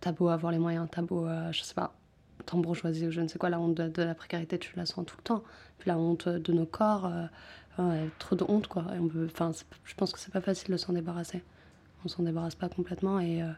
[0.00, 1.94] T'as beau avoir les moyens, t'as beau, euh, je sais pas,
[2.46, 5.04] tant bourgeoisie ou je ne sais quoi, la honte de, la précarité, tu la sens
[5.06, 5.42] tout le temps.
[5.78, 7.10] Puis la honte de nos corps,
[7.78, 8.84] euh, trop de honte, quoi.
[8.94, 11.42] Et je pense que c'est pas facile de s'en débarrasser.
[12.04, 13.20] On s'en débarrasse pas complètement.
[13.20, 13.52] Et, euh,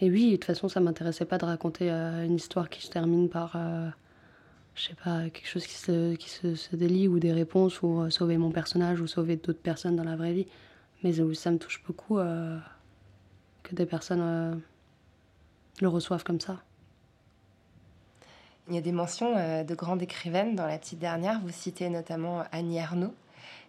[0.00, 2.90] et oui, de toute façon, ça m'intéressait pas de raconter euh, une histoire qui se
[2.90, 3.56] termine par,
[4.74, 8.10] je sais pas, quelque chose qui se, qui se, se délie ou des réponses ou
[8.10, 10.46] sauver mon personnage ou sauver d'autres personnes dans la vraie vie.
[11.04, 14.62] Mais ça me touche beaucoup que des personnes
[15.80, 16.62] le reçoivent comme ça.
[18.68, 21.40] Il y a des mentions euh, de grandes écrivaines dans la petite dernière.
[21.40, 23.14] Vous citez notamment Annie Ernaux.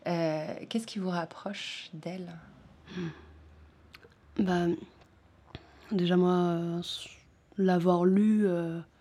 [0.08, 2.32] Euh, qu'est-ce qui vous rapproche d'elle?
[4.38, 4.68] Bah,
[5.92, 6.82] Déjà, moi, euh,
[7.58, 8.48] l'avoir lu,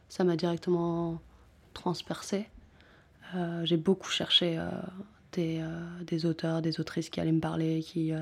[0.09, 1.20] ça m'a directement
[1.74, 2.48] transpercé.
[3.62, 4.61] J'ai beaucoup cherché
[5.33, 5.64] des,
[6.07, 8.12] des, auteurs, des autrices qui allaient me parler, qui,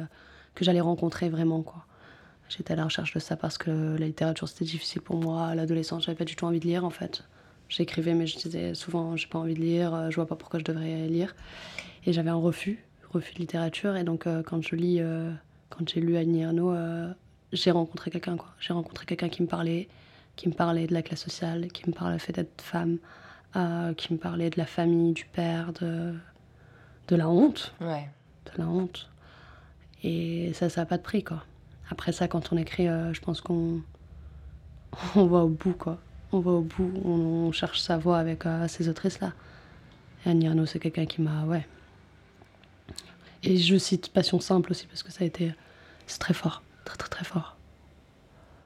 [0.55, 1.63] que j'allais rencontrer vraiment.
[1.63, 1.85] quoi.
[2.49, 5.49] J'étais à la recherche de ça parce que la littérature c'était difficile pour moi.
[5.49, 7.25] À l'adolescence, j'avais pas du tout envie de lire en fait.
[7.71, 10.59] J'écrivais, mais je disais souvent, j'ai pas envie de lire, euh, je vois pas pourquoi
[10.59, 11.37] je devrais lire.
[12.05, 13.97] Et j'avais un refus, refus de littérature.
[13.97, 15.31] Et donc, euh, quand je lis, euh,
[15.69, 16.75] quand j'ai lu Annie Ernaux,
[17.53, 18.49] j'ai rencontré quelqu'un, quoi.
[18.59, 19.89] J'ai rencontré quelqu'un qui me parlait,
[20.35, 22.99] qui me parlait de la classe sociale, qui me parlait du fait d'être femme,
[23.97, 26.13] qui me parlait de la famille, du père, de,
[27.07, 27.73] de la honte.
[27.81, 28.09] Ouais.
[28.47, 29.09] De la honte.
[30.03, 31.45] Et ça, ça n'a pas de prix, quoi.
[31.89, 33.81] Après ça, quand on écrit, je pense qu'on
[35.15, 36.01] on va au bout, quoi
[36.33, 39.33] on va au bout, on, cherche sa voix avec ces autrices-là.
[40.25, 41.45] Et Annie Arnaud, c'est quelqu'un qui m'a.
[41.45, 41.67] Ouais.
[43.43, 45.53] Et je cite Passion simple aussi, parce que ça a été.
[46.07, 47.57] C'est très fort, très très très fort.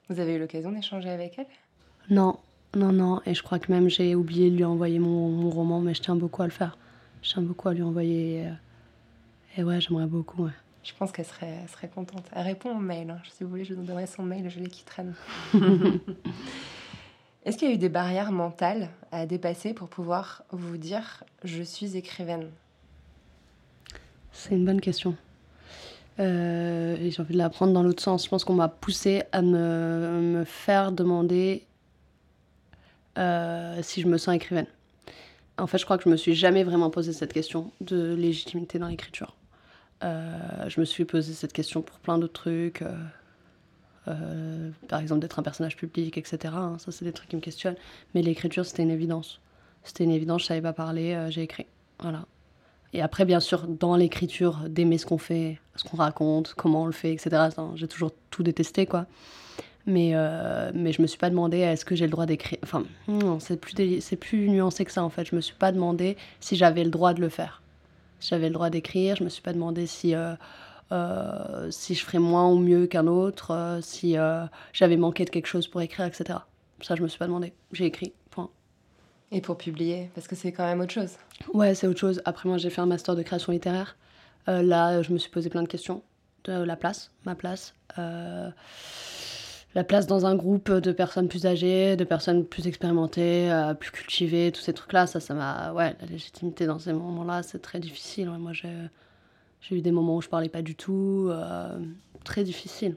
[0.08, 1.46] Vous avez eu l'occasion d'échanger avec elle?
[2.10, 2.38] Non,
[2.74, 3.20] non, non.
[3.26, 6.16] Et je crois que même j'ai oublié de lui envoyer mon, roman, mais je tiens
[6.16, 6.76] beaucoup à le faire.
[7.22, 8.48] Je tiens beaucoup à lui envoyer.
[9.56, 10.44] Et ouais, j'aimerais beaucoup.
[10.44, 10.50] Ouais.
[10.82, 12.24] Je pense qu'elle serait, serait contente.
[12.32, 13.10] Elle répond au mail.
[13.10, 13.18] Hein.
[13.32, 15.14] Si vous voulez, je vous donnerai son mail, je l'ai qui traîne.
[17.44, 21.62] Est-ce qu'il y a eu des barrières mentales à dépasser pour pouvoir vous dire je
[21.62, 22.48] suis écrivaine?
[24.32, 25.14] C'est une bonne question.
[26.20, 28.24] Euh, j'ai envie de la prendre dans l'autre sens.
[28.24, 31.66] Je pense qu'on m'a poussé à me, me faire demander
[33.18, 34.66] euh, si je me sens écrivaine.
[35.58, 38.78] En fait, je crois que je me suis jamais vraiment posé cette question de légitimité
[38.78, 39.36] dans l'écriture.
[40.02, 42.82] Euh, je me suis posé cette question pour plein d'autres trucs.
[44.08, 46.54] Euh, par exemple, d'être un personnage public, etc.
[46.56, 46.76] Hein.
[46.78, 47.76] ça, c'est des trucs qui me questionnent.
[48.14, 49.40] Mais l'écriture, c'était une évidence.
[49.82, 51.66] C'était une évidence, je savais pas parler, j'ai écrit.
[52.00, 52.26] Voilà.
[52.94, 56.86] Et après, bien sûr, dans l'écriture, d'aimer ce qu'on fait, ce qu'on raconte, comment on
[56.86, 57.48] le fait, etc.
[57.74, 59.06] J'ai toujours tout détesté, quoi.
[59.86, 62.58] Mais, euh, mais je me suis pas demandé est-ce que j'ai le droit d'écrire.
[62.62, 65.26] Enfin, non, c'est plus, c'est plus nuancé que ça en fait.
[65.26, 67.62] Je me suis pas demandé si j'avais le droit de le faire.
[68.20, 70.14] Si j'avais le droit d'écrire, je me suis pas demandé si,
[70.94, 74.16] euh, euh, si je ferais moins ou mieux qu'un autre, si
[74.72, 76.38] j'avais manqué de quelque chose pour écrire, etc.
[76.80, 77.52] Ça, je me suis pas demandé.
[77.72, 78.50] J'ai écrit, point.
[79.30, 81.12] Et pour publier, parce que c'est quand même autre chose.
[81.52, 82.22] Ouais, c'est autre chose.
[82.24, 83.96] Après, moi, j'ai fait un master de création littéraire.
[84.46, 86.02] là, je me suis posé plein de questions
[86.44, 87.74] de la place, ma place
[89.74, 93.90] la place dans un groupe de personnes plus âgées, de personnes plus expérimentées, euh, plus
[93.90, 95.72] cultivées, tous ces trucs-là, ça, ça m'a.
[95.72, 98.30] Ouais, la légitimité dans ces moments-là, c'est très difficile.
[98.30, 98.68] moi, j'ai,
[99.64, 101.78] j'ai eu des moments où je parlais pas du tout, euh,
[102.22, 102.96] très difficile.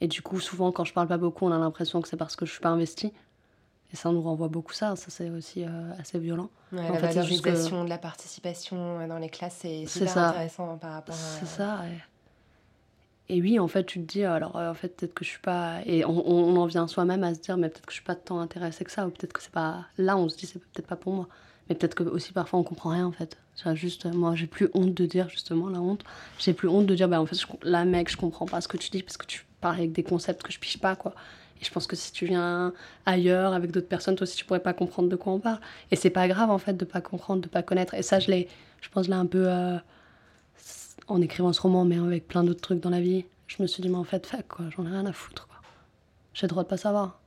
[0.00, 2.36] Et du coup, souvent, quand je parle pas beaucoup, on a l'impression que c'est parce
[2.36, 3.12] que je suis pas investie.
[3.92, 6.50] Et ça nous renvoie beaucoup ça, ça c'est aussi euh, assez violent.
[6.72, 10.92] Ouais, en la fait, valorisation de la participation dans les classes, c'est super intéressant par
[10.94, 11.18] rapport à...
[11.18, 11.82] C'est ça.
[13.28, 15.40] Et oui, en fait, tu te dis, alors euh, en fait, peut-être que je suis
[15.40, 15.80] pas.
[15.84, 18.40] Et on, en vient soi-même à se dire, mais peut-être que je suis pas tant
[18.40, 19.84] intéressée que ça, ou peut-être que c'est pas.
[19.98, 21.28] Là, on se dit, c'est peut-être pas pour moi.
[21.68, 23.36] Mais peut-être que aussi parfois on comprend rien en fait.
[23.74, 26.04] Juste, moi, j'ai plus honte de dire justement la honte.
[26.38, 28.68] J'ai plus honte de dire, bah en fait, je, là, mec, je comprends pas ce
[28.68, 31.14] que tu dis parce que tu parles avec des concepts que je piche pas, quoi.
[31.60, 32.74] Et je pense que si tu viens
[33.06, 35.60] ailleurs avec d'autres personnes, toi aussi, tu pourrais pas comprendre de quoi on parle.
[35.90, 37.94] Et c'est pas grave en fait de pas comprendre, de pas connaître.
[37.94, 38.48] Et ça, je l'ai,
[38.80, 39.48] je pense, là un peu.
[39.48, 39.78] Euh,
[41.08, 43.82] en écrivant ce roman, mais avec plein d'autres trucs dans la vie, je me suis
[43.82, 45.46] dit, mais en fait, fuck, quoi, j'en ai rien à foutre.
[45.46, 45.56] Quoi.
[46.34, 47.20] J'ai le droit de pas savoir.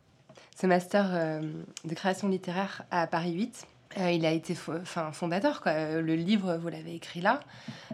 [0.59, 1.41] Ce master euh,
[1.85, 3.65] de création littéraire à Paris 8,
[3.97, 5.61] euh, il a été enfin, fondateur.
[5.61, 5.71] Quoi.
[5.71, 7.39] Euh, le livre, vous l'avez écrit là.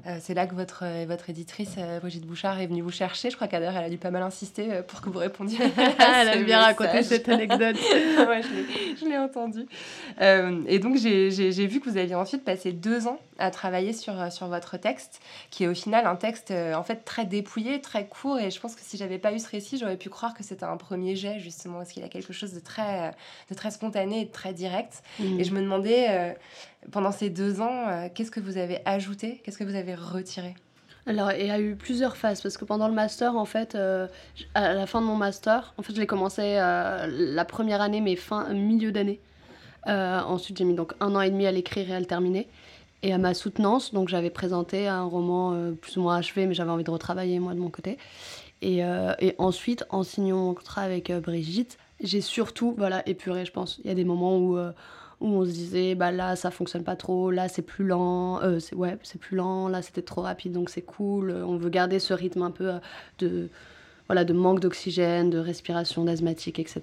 [0.06, 3.30] Euh, c'est là que votre, votre éditrice, Brigitte Bouchard, est venue vous chercher.
[3.30, 5.58] Je crois qu'à elle a dû pas mal insister pour que vous répondiez.
[6.20, 7.78] elle aime bien raconter cette anecdote.
[8.18, 8.42] ouais,
[9.00, 9.66] je l'ai entendu.
[10.68, 14.48] et donc, j'ai vu que vous aviez ensuite passé deux ans à travailler sur, sur
[14.48, 15.20] votre texte,
[15.50, 18.40] qui est au final un texte en fait très dépouillé, très court.
[18.40, 20.64] Et je pense que si j'avais pas eu ce récit, j'aurais pu croire que c'était
[20.66, 23.12] un premier jet, justement, parce qu'il a quelque chose de très,
[23.50, 25.04] de très spontané et de très direct.
[25.20, 25.40] Mm.
[25.40, 26.34] Et je me demandais euh,
[26.92, 29.42] pendant ces deux ans, euh, qu'est-ce que vous avez ajouté?
[29.44, 30.56] Qu'est-ce que vous avez retiré?
[31.08, 34.08] Alors, il y a eu plusieurs phases parce que pendant le master, en fait, euh,
[34.56, 38.16] à la fin de mon master, en fait, je l'ai commencé la première année, mais
[38.16, 39.20] fin milieu d'année.
[39.86, 42.48] ensuite, j'ai mis donc un an et demi à l'écrire et à le terminer.
[43.06, 46.72] Et à ma soutenance, donc j'avais présenté un roman plus ou moins achevé, mais j'avais
[46.72, 48.00] envie de retravailler moi de mon côté.
[48.64, 48.80] Et,
[49.20, 53.80] et ensuite, en signant mon contrat avec Brigitte, j'ai surtout, voilà, épuré, je pense.
[53.84, 54.58] Il y a des moments où
[55.22, 58.60] où on se disait bah là ça fonctionne pas trop, là c'est plus lent, euh,
[58.74, 61.32] ouais plus lent, là c'était trop rapide donc c'est cool.
[61.32, 62.80] Euh, on veut garder ce rythme un peu euh,
[63.20, 63.50] de
[64.08, 66.82] voilà de manque d'oxygène, de respiration d'asthmatique, etc.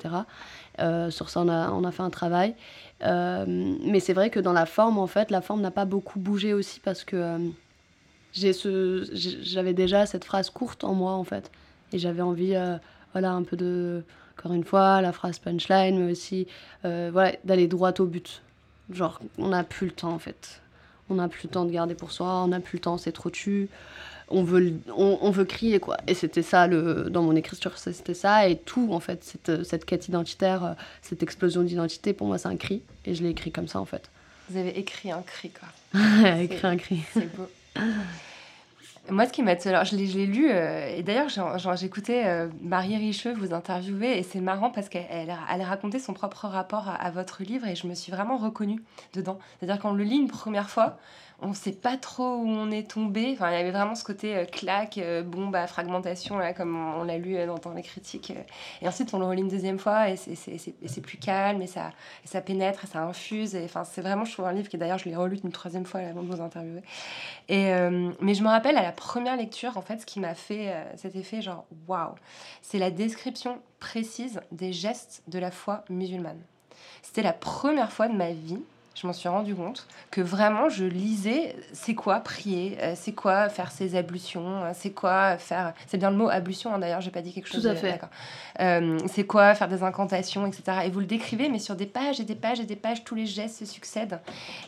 [1.10, 2.56] sur ça on a, on a fait un travail,
[3.02, 6.54] mais c'est vrai que dans la forme en fait la forme n'a pas beaucoup bougé
[6.54, 7.38] aussi parce que
[8.32, 11.50] j'ai ce j'avais déjà cette phrase courte en moi en fait
[11.92, 12.54] et j'avais envie
[13.12, 14.04] voilà un peu de
[14.42, 16.46] encore une fois, la phrase punchline, mais aussi
[16.84, 18.42] euh, voilà, d'aller droit au but.
[18.90, 20.60] Genre, on n'a plus le temps en fait.
[21.10, 23.12] On n'a plus le temps de garder pour soi, on n'a plus le temps, c'est
[23.12, 23.68] trop tu.
[24.32, 25.96] On veut, on, veut crier quoi.
[26.06, 28.48] Et c'était ça, le, dans mon écriture, c'était ça.
[28.48, 32.48] Et tout, en fait, cette, cette quête identitaire, euh, cette explosion d'identité, pour moi, c'est
[32.48, 32.82] un cri.
[33.04, 34.10] Et je l'ai écrit comme ça en fait.
[34.48, 36.00] Vous avez écrit un cri quoi.
[36.40, 37.00] écrit un cri.
[37.12, 37.48] C'est beau.
[39.10, 39.54] Moi, ce qui m'a.
[39.64, 41.28] Alors, je l'ai lu, euh, et d'ailleurs,
[41.76, 46.46] j'écoutais euh, Marie Richeux vous interviewer, et c'est marrant parce qu'elle elle, racontait son propre
[46.46, 48.80] rapport à, à, votre livre, et je me suis vraiment reconnue
[49.12, 49.40] dedans.
[49.58, 50.98] C'est-à-dire, qu'on le lit une première fois,
[51.42, 53.32] on ne sait pas trop où on est tombé.
[53.32, 56.76] Enfin, il y avait vraiment ce côté euh, claque, euh, bombe à fragmentation, là, comme
[56.76, 58.32] on, l'a lu euh, dans, les critiques.
[58.80, 61.90] Et ensuite, on le relit une deuxième fois et c'est plus calme et ça,
[62.24, 63.56] ça pénètre et ça infuse.
[63.56, 65.84] Et, enfin, c'est vraiment, je trouve, un livre qui, d'ailleurs, je l'ai relu une troisième
[65.84, 66.82] fois avant de vous interviewer.
[67.48, 67.72] Et,
[68.20, 71.16] mais je me rappelle à la première lecture, en fait, ce qui m'a fait cet
[71.16, 72.14] effet, genre, waouh,
[72.60, 76.40] c'est la description précise des gestes de la foi musulmane.
[77.02, 78.60] C'était la première fois de ma vie
[78.94, 83.48] je m'en suis rendu compte que vraiment je lisais c'est quoi prier, euh, c'est quoi
[83.48, 85.72] faire ses ablutions, euh, c'est quoi faire.
[85.86, 87.62] C'est bien le mot ablution, hein, d'ailleurs, j'ai pas dit quelque chose.
[87.62, 88.00] Tout à fait.
[88.60, 90.80] Euh, c'est quoi faire des incantations, etc.
[90.84, 93.14] Et vous le décrivez, mais sur des pages et des pages et des pages, tous
[93.14, 94.20] les gestes se succèdent.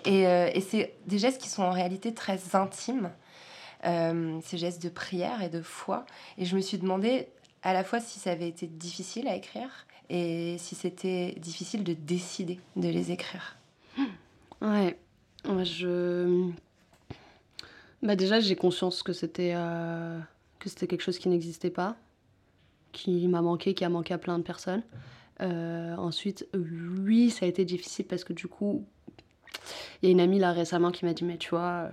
[0.05, 3.11] Et, et c'est des gestes qui sont en réalité très intimes,
[3.83, 6.07] ces gestes de prière et de foi.
[6.39, 7.29] Et je me suis demandé
[7.62, 11.95] à la fois si ça avait été difficile à écrire et si c'était difficile de
[11.95, 13.57] décider de les écrire.
[14.61, 14.99] Ouais,
[15.64, 16.51] je.
[18.03, 20.18] Bah déjà, j'ai conscience que c'était euh,
[20.59, 21.97] que c'était quelque chose qui n'existait pas,
[22.92, 24.82] qui m'a manqué, qui a manqué à plein de personnes.
[25.40, 28.84] Euh, ensuite, oui, ça a été difficile parce que du coup,
[30.03, 31.90] il y a une amie là récemment qui m'a dit mais tu vois,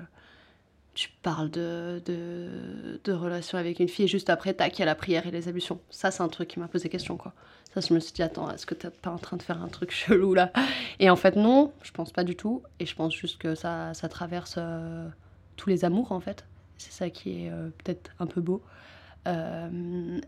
[1.01, 4.83] tu parles de, de, de relation avec une fille et juste après, tac, il y
[4.83, 5.79] a la prière et les ablutions.
[5.89, 7.33] Ça, c'est un truc qui m'a posé question, quoi.
[7.73, 9.67] Ça, je me suis dit, attends, est-ce que t'es pas en train de faire un
[9.67, 10.51] truc chelou là?
[10.99, 12.61] Et en fait, non, je pense pas du tout.
[12.79, 15.07] Et je pense juste que ça, ça traverse euh,
[15.55, 16.45] tous les amours, en fait.
[16.77, 18.61] C'est ça qui est euh, peut-être un peu beau.
[19.27, 20.19] Euh,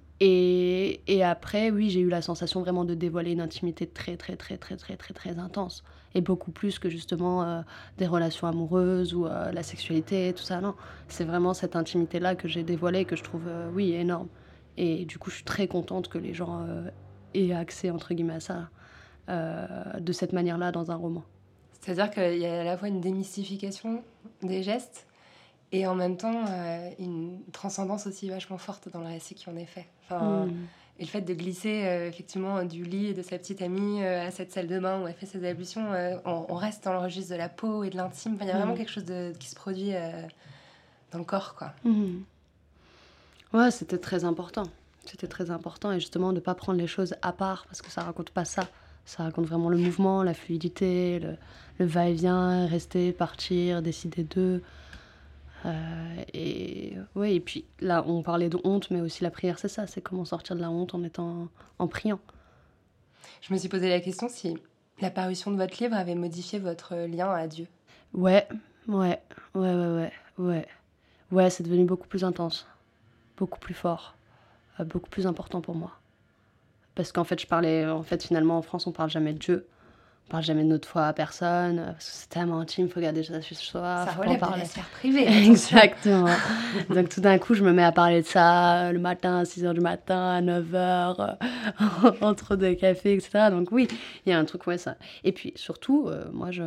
[1.08, 4.58] et, après, oui, j'ai eu la sensation vraiment de dévoiler une intimité très, très, très,
[4.58, 5.84] très, très, très, très intense.
[6.16, 7.64] Et beaucoup plus que justement
[7.98, 10.62] des relations amoureuses ou la sexualité, tout ça.
[10.62, 10.76] Non,
[11.08, 14.28] c'est vraiment cette intimité-là que j'ai dévoilée que je trouve, oui, énorme.
[14.78, 16.68] Et du coup, je suis très contente que les gens
[17.34, 18.70] et accès entre guillemets à ça
[19.30, 21.24] euh, de cette manière-là dans un roman.
[21.82, 24.04] C'est-à-dire qu'il y a à la fois une démystification
[24.42, 25.08] des gestes
[25.72, 29.56] et en même temps euh, une transcendance aussi vachement forte dans le récit qui en
[29.58, 29.88] est fait.
[30.04, 30.54] Enfin, hmm.
[31.00, 34.52] Et le fait de glisser euh, effectivement du lit de sa petite amie à cette
[34.52, 35.88] salle de bain où elle fait ses ablutions,
[36.26, 38.38] on, reste dans le registre de la peau et de l'intime.
[38.42, 38.78] il y a vraiment hmm.
[38.78, 39.94] quelque chose de, qui se produit
[41.12, 41.56] dans le corps.
[41.56, 41.74] Quoi.
[41.84, 42.22] Hmm.
[43.54, 44.64] Ouais, c'était très important.
[45.06, 47.92] C'était très important et justement de ne pas prendre les choses à part parce que
[47.92, 48.68] ça raconte pas ça.
[49.06, 54.64] Ça raconte vraiment le mouvement, la fluidité, le, va-et-vient, rester, partir, décider d'eux.
[55.66, 59.70] Euh, et oui, et puis là, on parlait de honte, mais aussi la prière, c'est
[59.70, 61.48] ça, c'est comment sortir de la honte en étant
[61.80, 62.20] en priant.
[63.42, 64.58] Je me suis posé la question si
[65.00, 67.68] la parution de votre livre avait modifié votre lien à Dieu.
[68.14, 68.48] Ouais,
[68.88, 69.20] ouais,
[69.56, 70.68] ouais, ouais, ouais, ouais.
[71.32, 72.68] Ouais, c'est devenu beaucoup plus intense,
[73.38, 74.16] beaucoup plus fort.
[74.80, 75.92] Euh, beaucoup plus important pour moi.
[76.96, 79.68] Parce qu'en fait, je parlais, en fait, finalement, en France, on parle jamais de Dieu.
[80.28, 83.00] On parle jamais de notre foi à personne, parce que c'est tellement intime, il faut
[83.00, 84.06] garder ça sur soi.
[84.06, 85.28] Ça relève de la sphère privée.
[85.46, 86.34] Exactement.
[86.90, 89.74] Donc tout d'un coup, je me mets à parler de ça le matin, à 6h
[89.74, 91.38] du matin, à 9h,
[92.22, 93.50] entre deux cafés, etc.
[93.52, 93.88] Donc oui,
[94.26, 94.96] il y a un truc, ouais, ça.
[95.24, 96.64] Et puis surtout, euh, moi, je,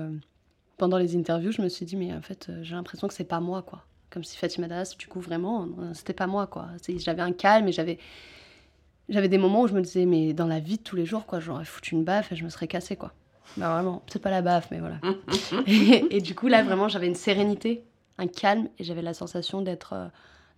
[0.76, 3.24] pendant les interviews, je me suis dit, mais en fait, euh, j'ai l'impression que c'est
[3.24, 3.82] pas moi, quoi
[4.16, 6.68] comme si Fatima Das, du coup, vraiment, euh, c'était pas moi, quoi.
[6.88, 7.98] J'avais un calme et j'avais.
[9.10, 11.26] J'avais des moments où je me disais, mais dans la vie de tous les jours,
[11.26, 13.12] quoi, j'aurais foutu une baffe et je me serais cassée, quoi.
[13.56, 14.98] Bah vraiment, c'est pas la baffe, mais voilà.
[15.66, 17.84] et, du coup, là, vraiment, j'avais une sérénité,
[18.18, 20.06] un calme, et j'avais la sensation d'être euh,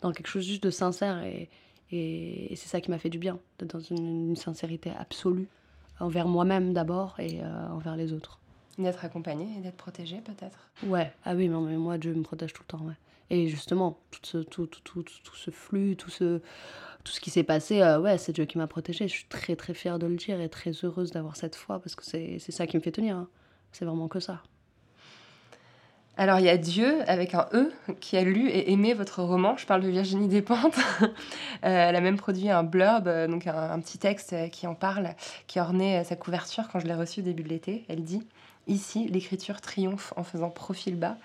[0.00, 1.22] dans quelque chose juste de sincère.
[1.24, 1.48] Et,
[1.92, 5.48] et, c'est ça qui m'a fait du bien, d'être dans une, sincérité absolue,
[6.00, 8.38] envers moi-même d'abord et euh, envers les autres.
[8.78, 10.58] D'être accompagné et d'être protégé, peut-être?
[10.86, 12.94] Ouais, ah oui, mais moi, Dieu me protège tout le temps, ouais.
[13.30, 16.40] Et justement, tout ce, tout, tout, tout, ce flux, tout ce,
[17.04, 19.08] tout ce qui s'est passé, euh, ouais, c'est Dieu qui m'a protégée.
[19.08, 21.94] Je suis très très fière de le dire et très heureuse d'avoir cette foi parce
[21.94, 23.16] que c'est ça qui me fait tenir.
[23.16, 23.28] Hein.
[23.72, 24.42] C'est vraiment que ça.
[26.16, 29.56] Alors il y a Dieu avec un E qui a lu et aimé votre roman.
[29.56, 30.76] Je parle de Virginie Despentes.
[31.02, 31.06] euh,
[31.62, 35.14] elle a même produit un blurb, euh, donc un, petit texte qui en parle,
[35.46, 37.84] qui ornait sa couverture quand je l'ai reçu début de l'été.
[37.88, 38.22] Elle dit
[38.66, 41.16] Ici, l'écriture triomphe en faisant profil bas.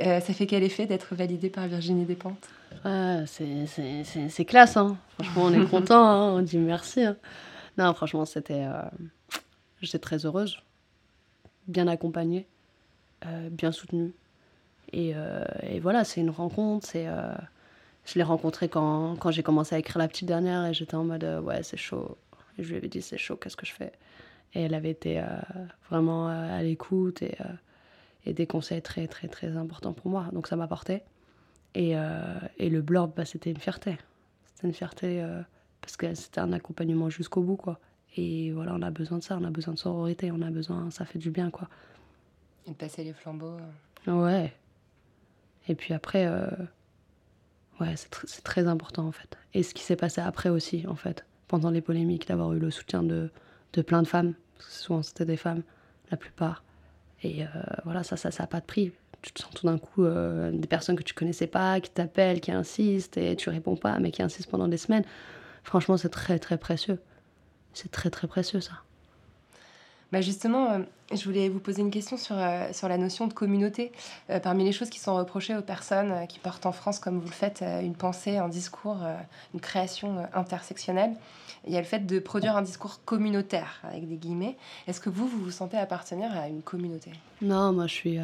[0.00, 2.48] Euh, ça fait quel effet d'être validé par Virginie Despentes?
[2.84, 4.96] Ouais, C'est classe, hein.
[5.14, 6.32] franchement on est content, hein.
[6.34, 7.02] on dit merci.
[7.02, 7.16] Hein.
[7.78, 8.64] Non, franchement c'était...
[8.64, 8.82] Euh,
[9.80, 10.58] j'étais très heureuse,
[11.68, 12.46] bien accompagnée,
[13.26, 14.12] euh, bien soutenue.
[14.92, 15.14] Et,
[15.64, 17.06] et voilà, c'est une rencontre, c'est...
[18.04, 21.02] je l'ai rencontrée quand, quand j'ai commencé à écrire la petite dernière et j'étais en
[21.02, 22.16] mode ouais c'est chaud.
[22.56, 23.90] Et je lui avais dit c'est chaud, qu'est-ce que je fais?
[24.54, 25.20] Et elle avait été
[25.90, 27.36] vraiment à l'écoute et
[28.26, 30.28] et des conseils très très très importants pour moi.
[30.32, 31.02] Donc ça m'a porté.
[31.74, 31.94] Et,
[32.58, 33.98] et le blurb, bah, c'était une fierté.
[34.46, 35.22] C'était une fierté
[35.80, 37.78] parce que c'était un accompagnement jusqu'au bout, quoi.
[38.16, 40.90] Et voilà, on a besoin de ça, on a besoin de sororité, on a besoin,
[40.90, 41.68] ça fait du bien, quoi.
[42.66, 43.58] Et de passer les flambeaux.
[44.06, 44.52] Ouais.
[45.68, 46.48] Et puis après, euh,
[47.78, 49.36] ouais, c'est très important, en fait.
[49.52, 52.70] Et ce qui s'est passé après aussi, en fait, pendant les polémiques, d'avoir eu le
[52.70, 53.30] soutien de,
[53.74, 55.62] de plein de femmes, parce que souvent c'était des femmes,
[56.10, 56.64] la plupart.
[57.22, 57.46] Et euh,
[57.84, 58.92] voilà, ça, ça, ça n'a pas de prix.
[59.22, 62.40] Tu te sens tout d'un coup euh, des personnes que tu connaissais pas, qui t'appellent,
[62.40, 65.04] qui insistent, et tu réponds pas, mais qui insistent pendant des semaines.
[65.64, 67.00] Franchement, c'est très, très précieux.
[67.72, 68.85] C'est très très précieux ça.
[70.12, 70.78] Bah justement, euh,
[71.12, 73.90] je voulais vous poser une question sur, euh, sur la notion de communauté.
[74.30, 77.26] Euh, parmi les choses qui sont reprochées aux personnes qui portent en France, comme vous
[77.26, 78.98] le faites, une pensée, un discours,
[79.52, 81.12] une création intersectionnelle,
[81.66, 84.56] il y a le fait de produire un discours communautaire, avec des guillemets.
[84.86, 87.10] Est-ce que vous, vous vous sentez appartenir à une communauté?
[87.42, 88.18] Non, moi je suis...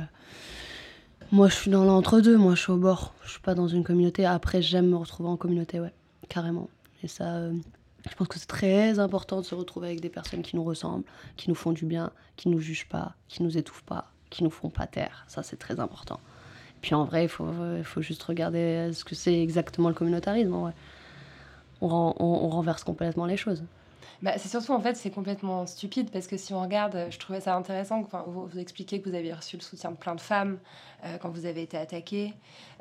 [1.33, 3.15] Moi je suis dans l'entre-deux, moi je suis au bord.
[3.25, 4.25] Je suis pas dans une communauté.
[4.25, 5.93] Après, j'aime me retrouver en communauté, ouais,
[6.29, 6.69] carrément.
[7.03, 7.49] Et ça...
[8.11, 11.05] Je pense que c'est très important de se retrouver avec des personnes qui nous ressemblent,
[11.37, 14.51] qui nous font du bien, qui nous jugent pas, qui nous étouffent pas, qui nous
[14.51, 15.25] font pas taire.
[15.29, 16.19] Ça, c'est très important.
[16.81, 17.49] Puis en vrai, il faut,
[17.85, 20.53] faut, juste regarder ce que c'est exactement le communautarisme.
[20.53, 20.73] On,
[21.81, 23.63] on renverse complètement les choses.
[24.23, 27.41] Bah, c'est surtout, en fait, c'est complètement stupide parce que si on regarde, je trouvais
[27.41, 27.99] ça intéressant.
[28.01, 30.59] Enfin, vous, vous expliquez que vous avez reçu le soutien de plein de femmes
[31.05, 32.33] euh, quand vous avez été attaqué.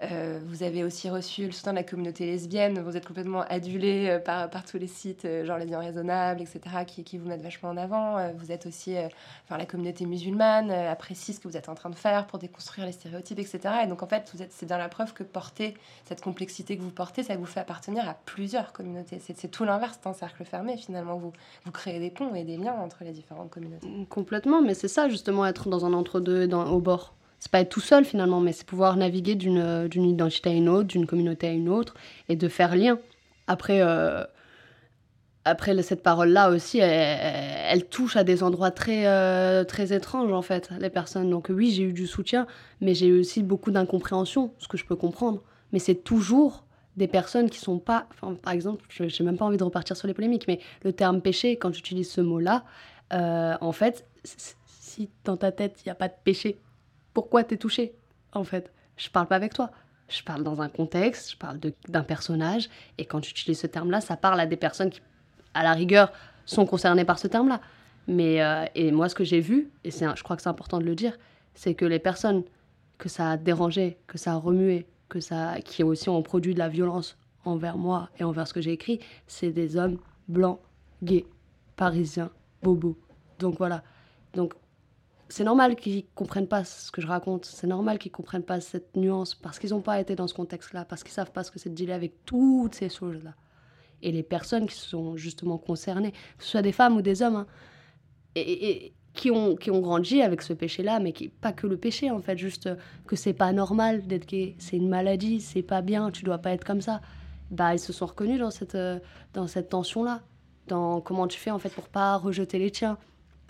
[0.04, 2.80] Euh, vous avez aussi reçu le soutien de la communauté lesbienne.
[2.80, 6.62] Vous êtes complètement adulé euh, par, par tous les sites, genre Les Biens Raisonnables, etc.,
[6.86, 8.32] qui, qui, vous mettent vachement en avant.
[8.36, 8.96] vous êtes aussi,
[9.46, 12.86] enfin, la communauté musulmane apprécie ce que vous êtes en train de faire pour déconstruire
[12.86, 13.60] les stéréotypes, etc.
[13.84, 15.74] Et donc, en fait, vous êtes, c'est bien la preuve que porter
[16.06, 19.20] cette complexité que vous portez, ça vous fait appartenir à plusieurs communautés.
[19.20, 21.18] C'est, c'est tout l'inverse d'un cercle fermé, finalement.
[21.18, 21.31] Vous,
[21.66, 23.88] vous, créez des ponts et des liens entre les différentes communautés.
[24.10, 27.70] Complètement, mais c'est ça, justement, être dans un entre-deux, dans, au bord c'est pas être
[27.70, 31.48] tout seul finalement, mais c'est pouvoir naviguer d'une, d'une identité à une autre, d'une communauté
[31.48, 31.96] à une autre,
[32.30, 33.00] et de faire lien.
[33.48, 34.24] Après, euh,
[35.44, 40.70] après cette parole-là aussi, elle, touche à des endroits très, euh, très étranges en fait,
[40.80, 41.32] les personnes.
[41.32, 42.46] Donc oui, j'ai eu du soutien,
[42.80, 45.42] mais j'ai eu aussi beaucoup d'incompréhension, ce que je peux comprendre.
[45.74, 46.64] Mais c'est toujours
[46.98, 48.08] des personnes qui sont pas,
[48.42, 51.22] par exemple, je n'ai même pas envie de repartir sur les polémiques, mais le terme
[51.22, 52.66] péché, quand j'utilise ce mot-là,
[53.14, 54.06] euh, en fait,
[54.66, 56.60] si dans ta tête il n'y a pas de péché,
[57.14, 57.94] pourquoi t'es touché,
[58.34, 58.72] en fait?
[58.98, 59.72] Je parle pas avec toi.
[60.10, 64.02] Je parle dans un contexte, je parle d'un personnage, et quand tu utilises ce terme-là,
[64.02, 65.00] ça parle à des personnes qui,
[65.54, 66.12] à la rigueur,
[66.46, 67.62] sont concernées par ce terme-là.
[68.08, 70.84] Mais euh, et moi, ce que j'ai vu, et je crois que c'est important de
[70.84, 71.18] le dire,
[71.54, 72.44] c'est que les personnes
[72.98, 76.60] que ça a dérangé, que ça a remué, que ça, qui aussi ont produit de
[76.60, 80.60] la violence envers moi et envers ce que j'ai écrit, c'est des hommes blancs,
[81.04, 81.26] gays,
[81.76, 82.32] parisiens,
[82.64, 82.98] bobos.
[83.38, 83.84] Donc voilà.
[84.34, 84.54] Donc
[85.28, 88.96] c'est normal qu'ils comprennent pas ce que je raconte, c'est normal qu'ils comprennent pas cette
[88.96, 91.60] nuance parce qu'ils n'ont pas été dans ce contexte-là, parce qu'ils savent pas ce que
[91.60, 93.36] c'est de dealer avec toutes ces choses-là.
[94.02, 97.36] Et les personnes qui sont justement concernées, que ce soit des femmes ou des hommes,
[97.36, 97.48] hein,
[98.36, 102.10] et, qui, ont, qui ont grandi avec ce péché-là, mais qui pas que le péché
[102.10, 102.70] en fait, juste
[103.08, 106.52] que c'est pas normal d'être gay, c'est une maladie, c'est pas bien, tu dois pas
[106.52, 107.02] être comme ça.
[107.50, 109.00] Bah ils se sont reconnus dans cette, euh,
[109.34, 110.22] dans cette tension-là,
[110.68, 112.98] dans comment tu fais en fait pour pas rejeter les tiens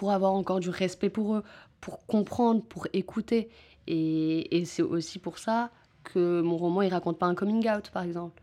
[0.02, 1.44] pour avoir encore du respect pour eux,
[1.80, 3.52] pour comprendre, pour écouter.
[3.86, 5.70] Et, c'est aussi pour ça
[6.04, 8.42] que mon roman, il raconte pas un coming out, par exemple.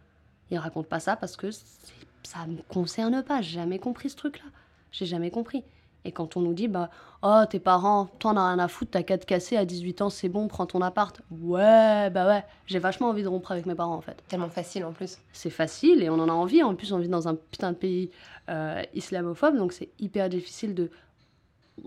[0.53, 3.41] Il raconte pas ça parce que ça me concerne pas.
[3.43, 4.45] J'ai jamais compris ce truc-là.
[4.93, 5.64] J'ai jamais compris.
[6.05, 6.90] Et quand on nous dit, bah,
[7.22, 10.03] oh, tes parents, toi, on a rien à foutre, t'as qu'à te casser à 18
[10.03, 11.20] ans, c'est bon, prends ton appart.
[11.30, 14.22] Ouais, bah ouais, j'ai vachement envie de rompre avec mes parents, en fait.
[14.28, 15.18] Tellement facile, en plus.
[15.32, 16.62] C'est facile et on en a envie.
[16.62, 18.11] En plus, on vit dans un putain de pays
[18.49, 20.90] euh, islamophobe, donc c'est hyper difficile de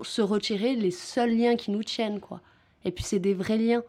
[0.04, 2.42] se retirer les seuls liens qui nous tiennent, quoi.
[2.86, 3.84] Et puis c'est des vrais liens.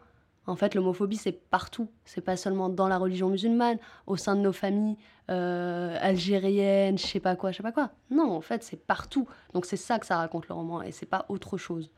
[0.45, 1.89] En fait, l'homophobie, c'est partout.
[2.05, 3.77] C'est pas seulement dans la religion musulmane,
[4.07, 4.97] au sein de nos familles
[5.29, 7.91] euh, algériennes, je sais pas quoi, je sais pas quoi.
[8.09, 9.27] Non, en fait, c'est partout.
[9.53, 11.89] Donc c'est ça que ça raconte le roman, et c'est pas autre chose.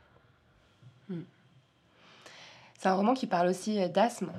[1.08, 1.22] Hmm.
[2.78, 4.30] C'est un roman qui parle aussi euh, d'asthme.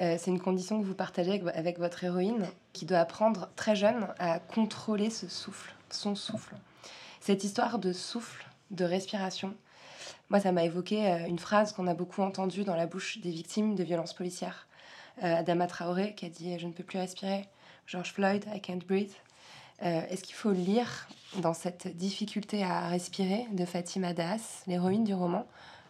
[0.00, 4.06] Euh, c'est une condition que vous partagez avec, votre héroïne, qui doit apprendre très jeune
[4.18, 6.54] à contrôler ce souffle, son souffle.
[7.20, 9.54] Cette histoire de souffle, de respiration.
[10.30, 13.30] Moi, ça m'a évoqué euh, une phrase qu'on a beaucoup entendue dans la bouche des
[13.30, 14.66] victimes de violences policières.
[15.22, 17.46] Euh, Adama Traoré qui a dit Je ne peux plus respirer.
[17.86, 19.12] George Floyd, I can't breathe.
[19.82, 21.08] Euh, est-ce qu'il faut lire
[21.38, 25.46] dans cette difficulté à respirer de Fatima Das, l'héroïne du roman,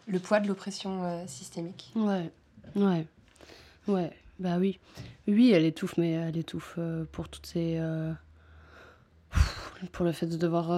[0.07, 1.91] le poids de l'oppression systémique?
[1.95, 2.31] Ouais,
[2.75, 3.05] ouais,
[3.87, 4.79] ouais, bah oui.
[5.27, 6.79] Oui, elle étouffe, mais elle étouffe
[7.11, 7.79] pour toutes ces.
[9.91, 10.71] pour le fait de devoir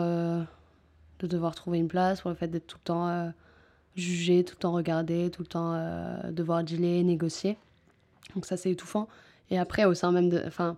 [1.28, 3.30] de devoir trouver une place, pour le fait d'être tout le temps euh,
[3.95, 7.57] jugé, tout le temps regardé, tout le temps euh, devoir dealer, négocier.
[8.36, 9.07] Donc ça, c'est étouffant.
[9.49, 10.41] Et après, au sein même de.
[10.45, 10.78] Enfin,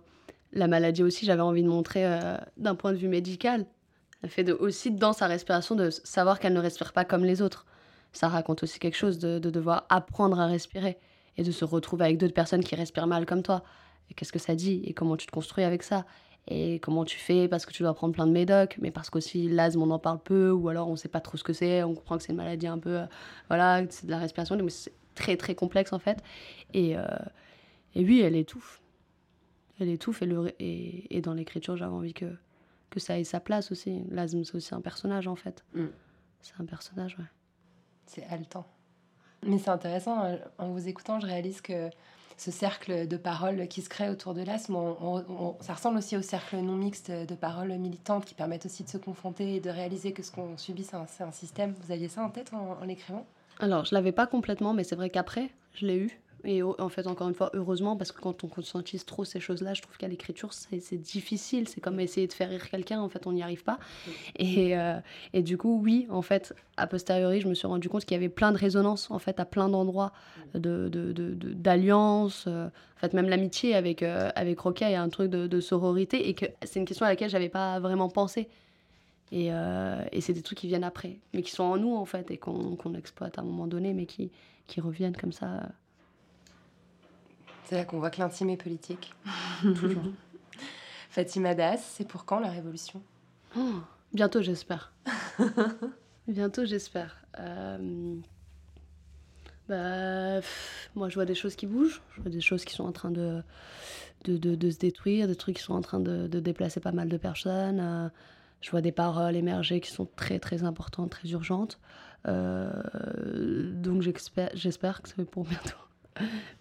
[0.52, 3.66] la maladie aussi, j'avais envie de montrer euh, d'un point de vue médical.
[4.22, 7.42] Le fait de, aussi dans sa respiration de savoir qu'elle ne respire pas comme les
[7.42, 7.66] autres.
[8.12, 10.98] Ça raconte aussi quelque chose de, de devoir apprendre à respirer
[11.36, 13.62] et de se retrouver avec d'autres personnes qui respirent mal comme toi.
[14.14, 16.06] Qu'est-ce que ça dit et comment tu te construis avec ça?
[16.48, 19.48] Et comment tu fais parce que tu dois prendre plein de médocs, mais parce qu'aussi
[19.48, 21.94] l'asthme on en parle peu ou alors on sait pas trop ce que c'est, on
[21.94, 23.06] comprend que c'est une maladie un peu, euh,
[23.48, 26.22] voilà, c'est de la respiration, mais c'est très très complexe en fait.
[26.72, 27.04] Et, euh,
[27.94, 28.80] et oui, elle étouffe.
[29.80, 32.32] Elle étouffe et, le, et, et dans l'écriture j'avais envie que,
[32.90, 34.04] que ça ait sa place aussi.
[34.10, 35.64] L'asthme c'est aussi un personnage en fait.
[35.74, 35.86] Mm.
[36.40, 37.24] C'est un personnage, ouais.
[38.06, 38.64] C'est haletant.
[39.44, 41.90] Mais c'est intéressant, euh, en vous écoutant, je réalise que
[42.36, 44.76] ce cercle de paroles qui se crée autour de l'asthme,
[45.60, 48.98] ça ressemble aussi au cercle non mixte de paroles militantes qui permettent aussi de se
[48.98, 51.74] confronter et de réaliser que ce qu'on subit, c'est un, système.
[51.82, 53.26] Vous aviez ça en tête en, en l'écrivant?
[53.58, 56.20] Alors, je l'avais pas complètement, mais c'est vrai qu'après, je l'ai eu.
[56.48, 59.74] Et en fait, encore une fois, heureusement, parce que quand on conscientise trop ces choses-là,
[59.74, 61.66] je trouve qu'à l'écriture, c'est difficile.
[61.66, 63.80] C'est comme essayer de faire rire quelqu'un, en fait, on n'y arrive pas.
[64.38, 65.00] Et, euh,
[65.32, 68.16] et, du coup, oui, en fait, a posteriori, je me suis rendu compte qu'il y
[68.16, 70.12] avait plein de résonances, en fait, à plein d'endroits
[70.54, 72.46] d'alliance.
[72.46, 75.32] De, de, euh, en fait, même l'amitié avec, euh, avec il y a un truc
[75.32, 78.48] de, sororité, et que c'est une question à laquelle j'avais pas vraiment pensé.
[79.32, 82.30] Et, et c'est des trucs qui viennent après, mais qui sont en nous, en fait,
[82.30, 84.30] et qu'on exploite à un moment donné, mais qui,
[84.68, 85.68] qui reviennent comme ça
[87.66, 89.14] c'est là qu'on voit que l'intime est politique.
[89.62, 90.02] Toujours.
[91.10, 93.02] Fatima Das, c'est pour quand la révolution?
[93.56, 93.80] Oh,
[94.12, 94.92] Bientôt, j'espère.
[96.28, 97.18] bientôt, j'espère.
[97.38, 98.16] Euh,
[99.68, 100.40] bah,
[100.94, 102.02] moi, je vois des choses qui bougent.
[102.14, 103.42] Je vois des choses qui sont en train de,
[104.24, 107.16] de, de, se détruire, des trucs qui sont en train de, déplacer pas mal de
[107.16, 107.80] personnes.
[107.80, 108.08] Euh,
[108.60, 111.78] je vois des paroles émerger qui sont très, très importantes, très urgentes.
[112.28, 112.70] Euh,
[113.72, 115.76] donc, j'espère que c'est pour bientôt.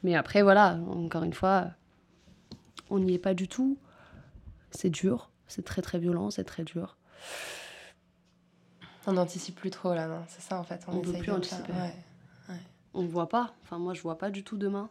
[0.03, 1.71] Mais après, voilà, encore une fois,
[2.89, 3.77] on n'y est pas du tout.
[4.71, 6.97] C'est dur, c'est très très violent, c'est très dur.
[9.07, 10.83] On n'anticipe plus trop là, non C'est ça en fait.
[10.87, 11.73] On, ne veut plus anticiper.
[12.93, 13.53] On ne voit pas.
[13.63, 14.89] Enfin, moi, je vois pas du tout demain.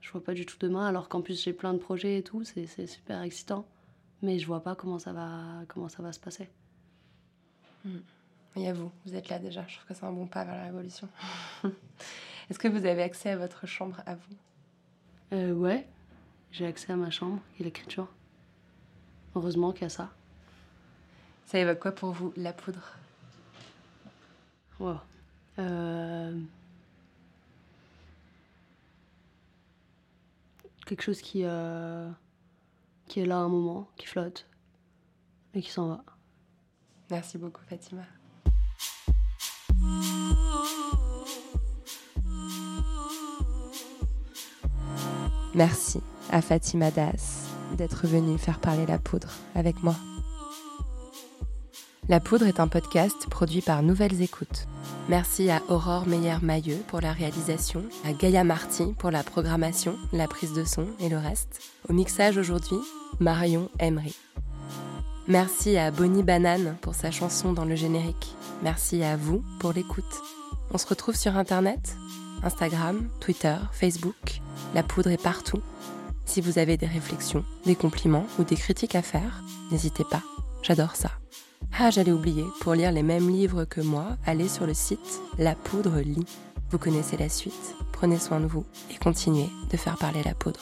[0.00, 2.44] Je vois pas du tout demain, alors qu'en plus j'ai plein de projets et tout,
[2.44, 3.66] c'est super excitant.
[4.22, 6.48] Mais je vois pas comment ça va, comment ça va se passer.
[7.84, 7.98] Hmm.
[8.56, 9.64] Il y a vous, vous êtes là déjà.
[9.66, 11.08] Je trouve que c'est un bon pas vers la révolution.
[12.50, 14.36] Est-ce que vous avez accès à votre chambre à vous?
[15.32, 15.86] Euh, Ouais,
[16.52, 18.08] j'ai accès à ma chambre et l'écriture.
[19.34, 20.12] Heureusement qu'il y a ça.
[21.46, 22.96] Ça évoque quoi pour vous, la poudre?
[24.78, 24.98] Wow.
[25.58, 26.38] Euh,
[30.86, 32.10] quelque chose qui, euh...
[33.06, 34.46] qui est là un moment, qui flotte
[35.54, 36.04] et qui s'en va.
[37.10, 38.02] Merci beaucoup, Fatima.
[45.54, 46.00] Merci
[46.30, 47.46] à Fatima Das
[47.76, 49.94] d'être venue faire parler la poudre avec moi.
[52.08, 54.66] La Poudre est un podcast produit par Nouvelles Écoutes.
[55.08, 60.52] Merci à Aurore Meyer-Mailleux pour la réalisation, à Gaïa Marty pour la programmation, la prise
[60.52, 61.62] de son et le reste.
[61.88, 62.76] Au mixage aujourd'hui,
[63.20, 64.14] Marion Emery.
[65.28, 68.34] Merci à Bonnie Banane pour sa chanson dans le générique.
[68.62, 70.04] Merci à vous pour l'écoute.
[70.72, 71.96] On se retrouve sur Internet,
[72.42, 74.42] Instagram, Twitter, Facebook.
[74.74, 75.62] La poudre est partout.
[76.26, 80.22] Si vous avez des réflexions, des compliments ou des critiques à faire, n'hésitez pas.
[80.62, 81.12] J'adore ça.
[81.78, 85.54] Ah, j'allais oublier, pour lire les mêmes livres que moi, allez sur le site La
[85.54, 86.26] Poudre Lit.
[86.70, 90.60] Vous connaissez la suite, prenez soin de vous et continuez de faire parler la poudre.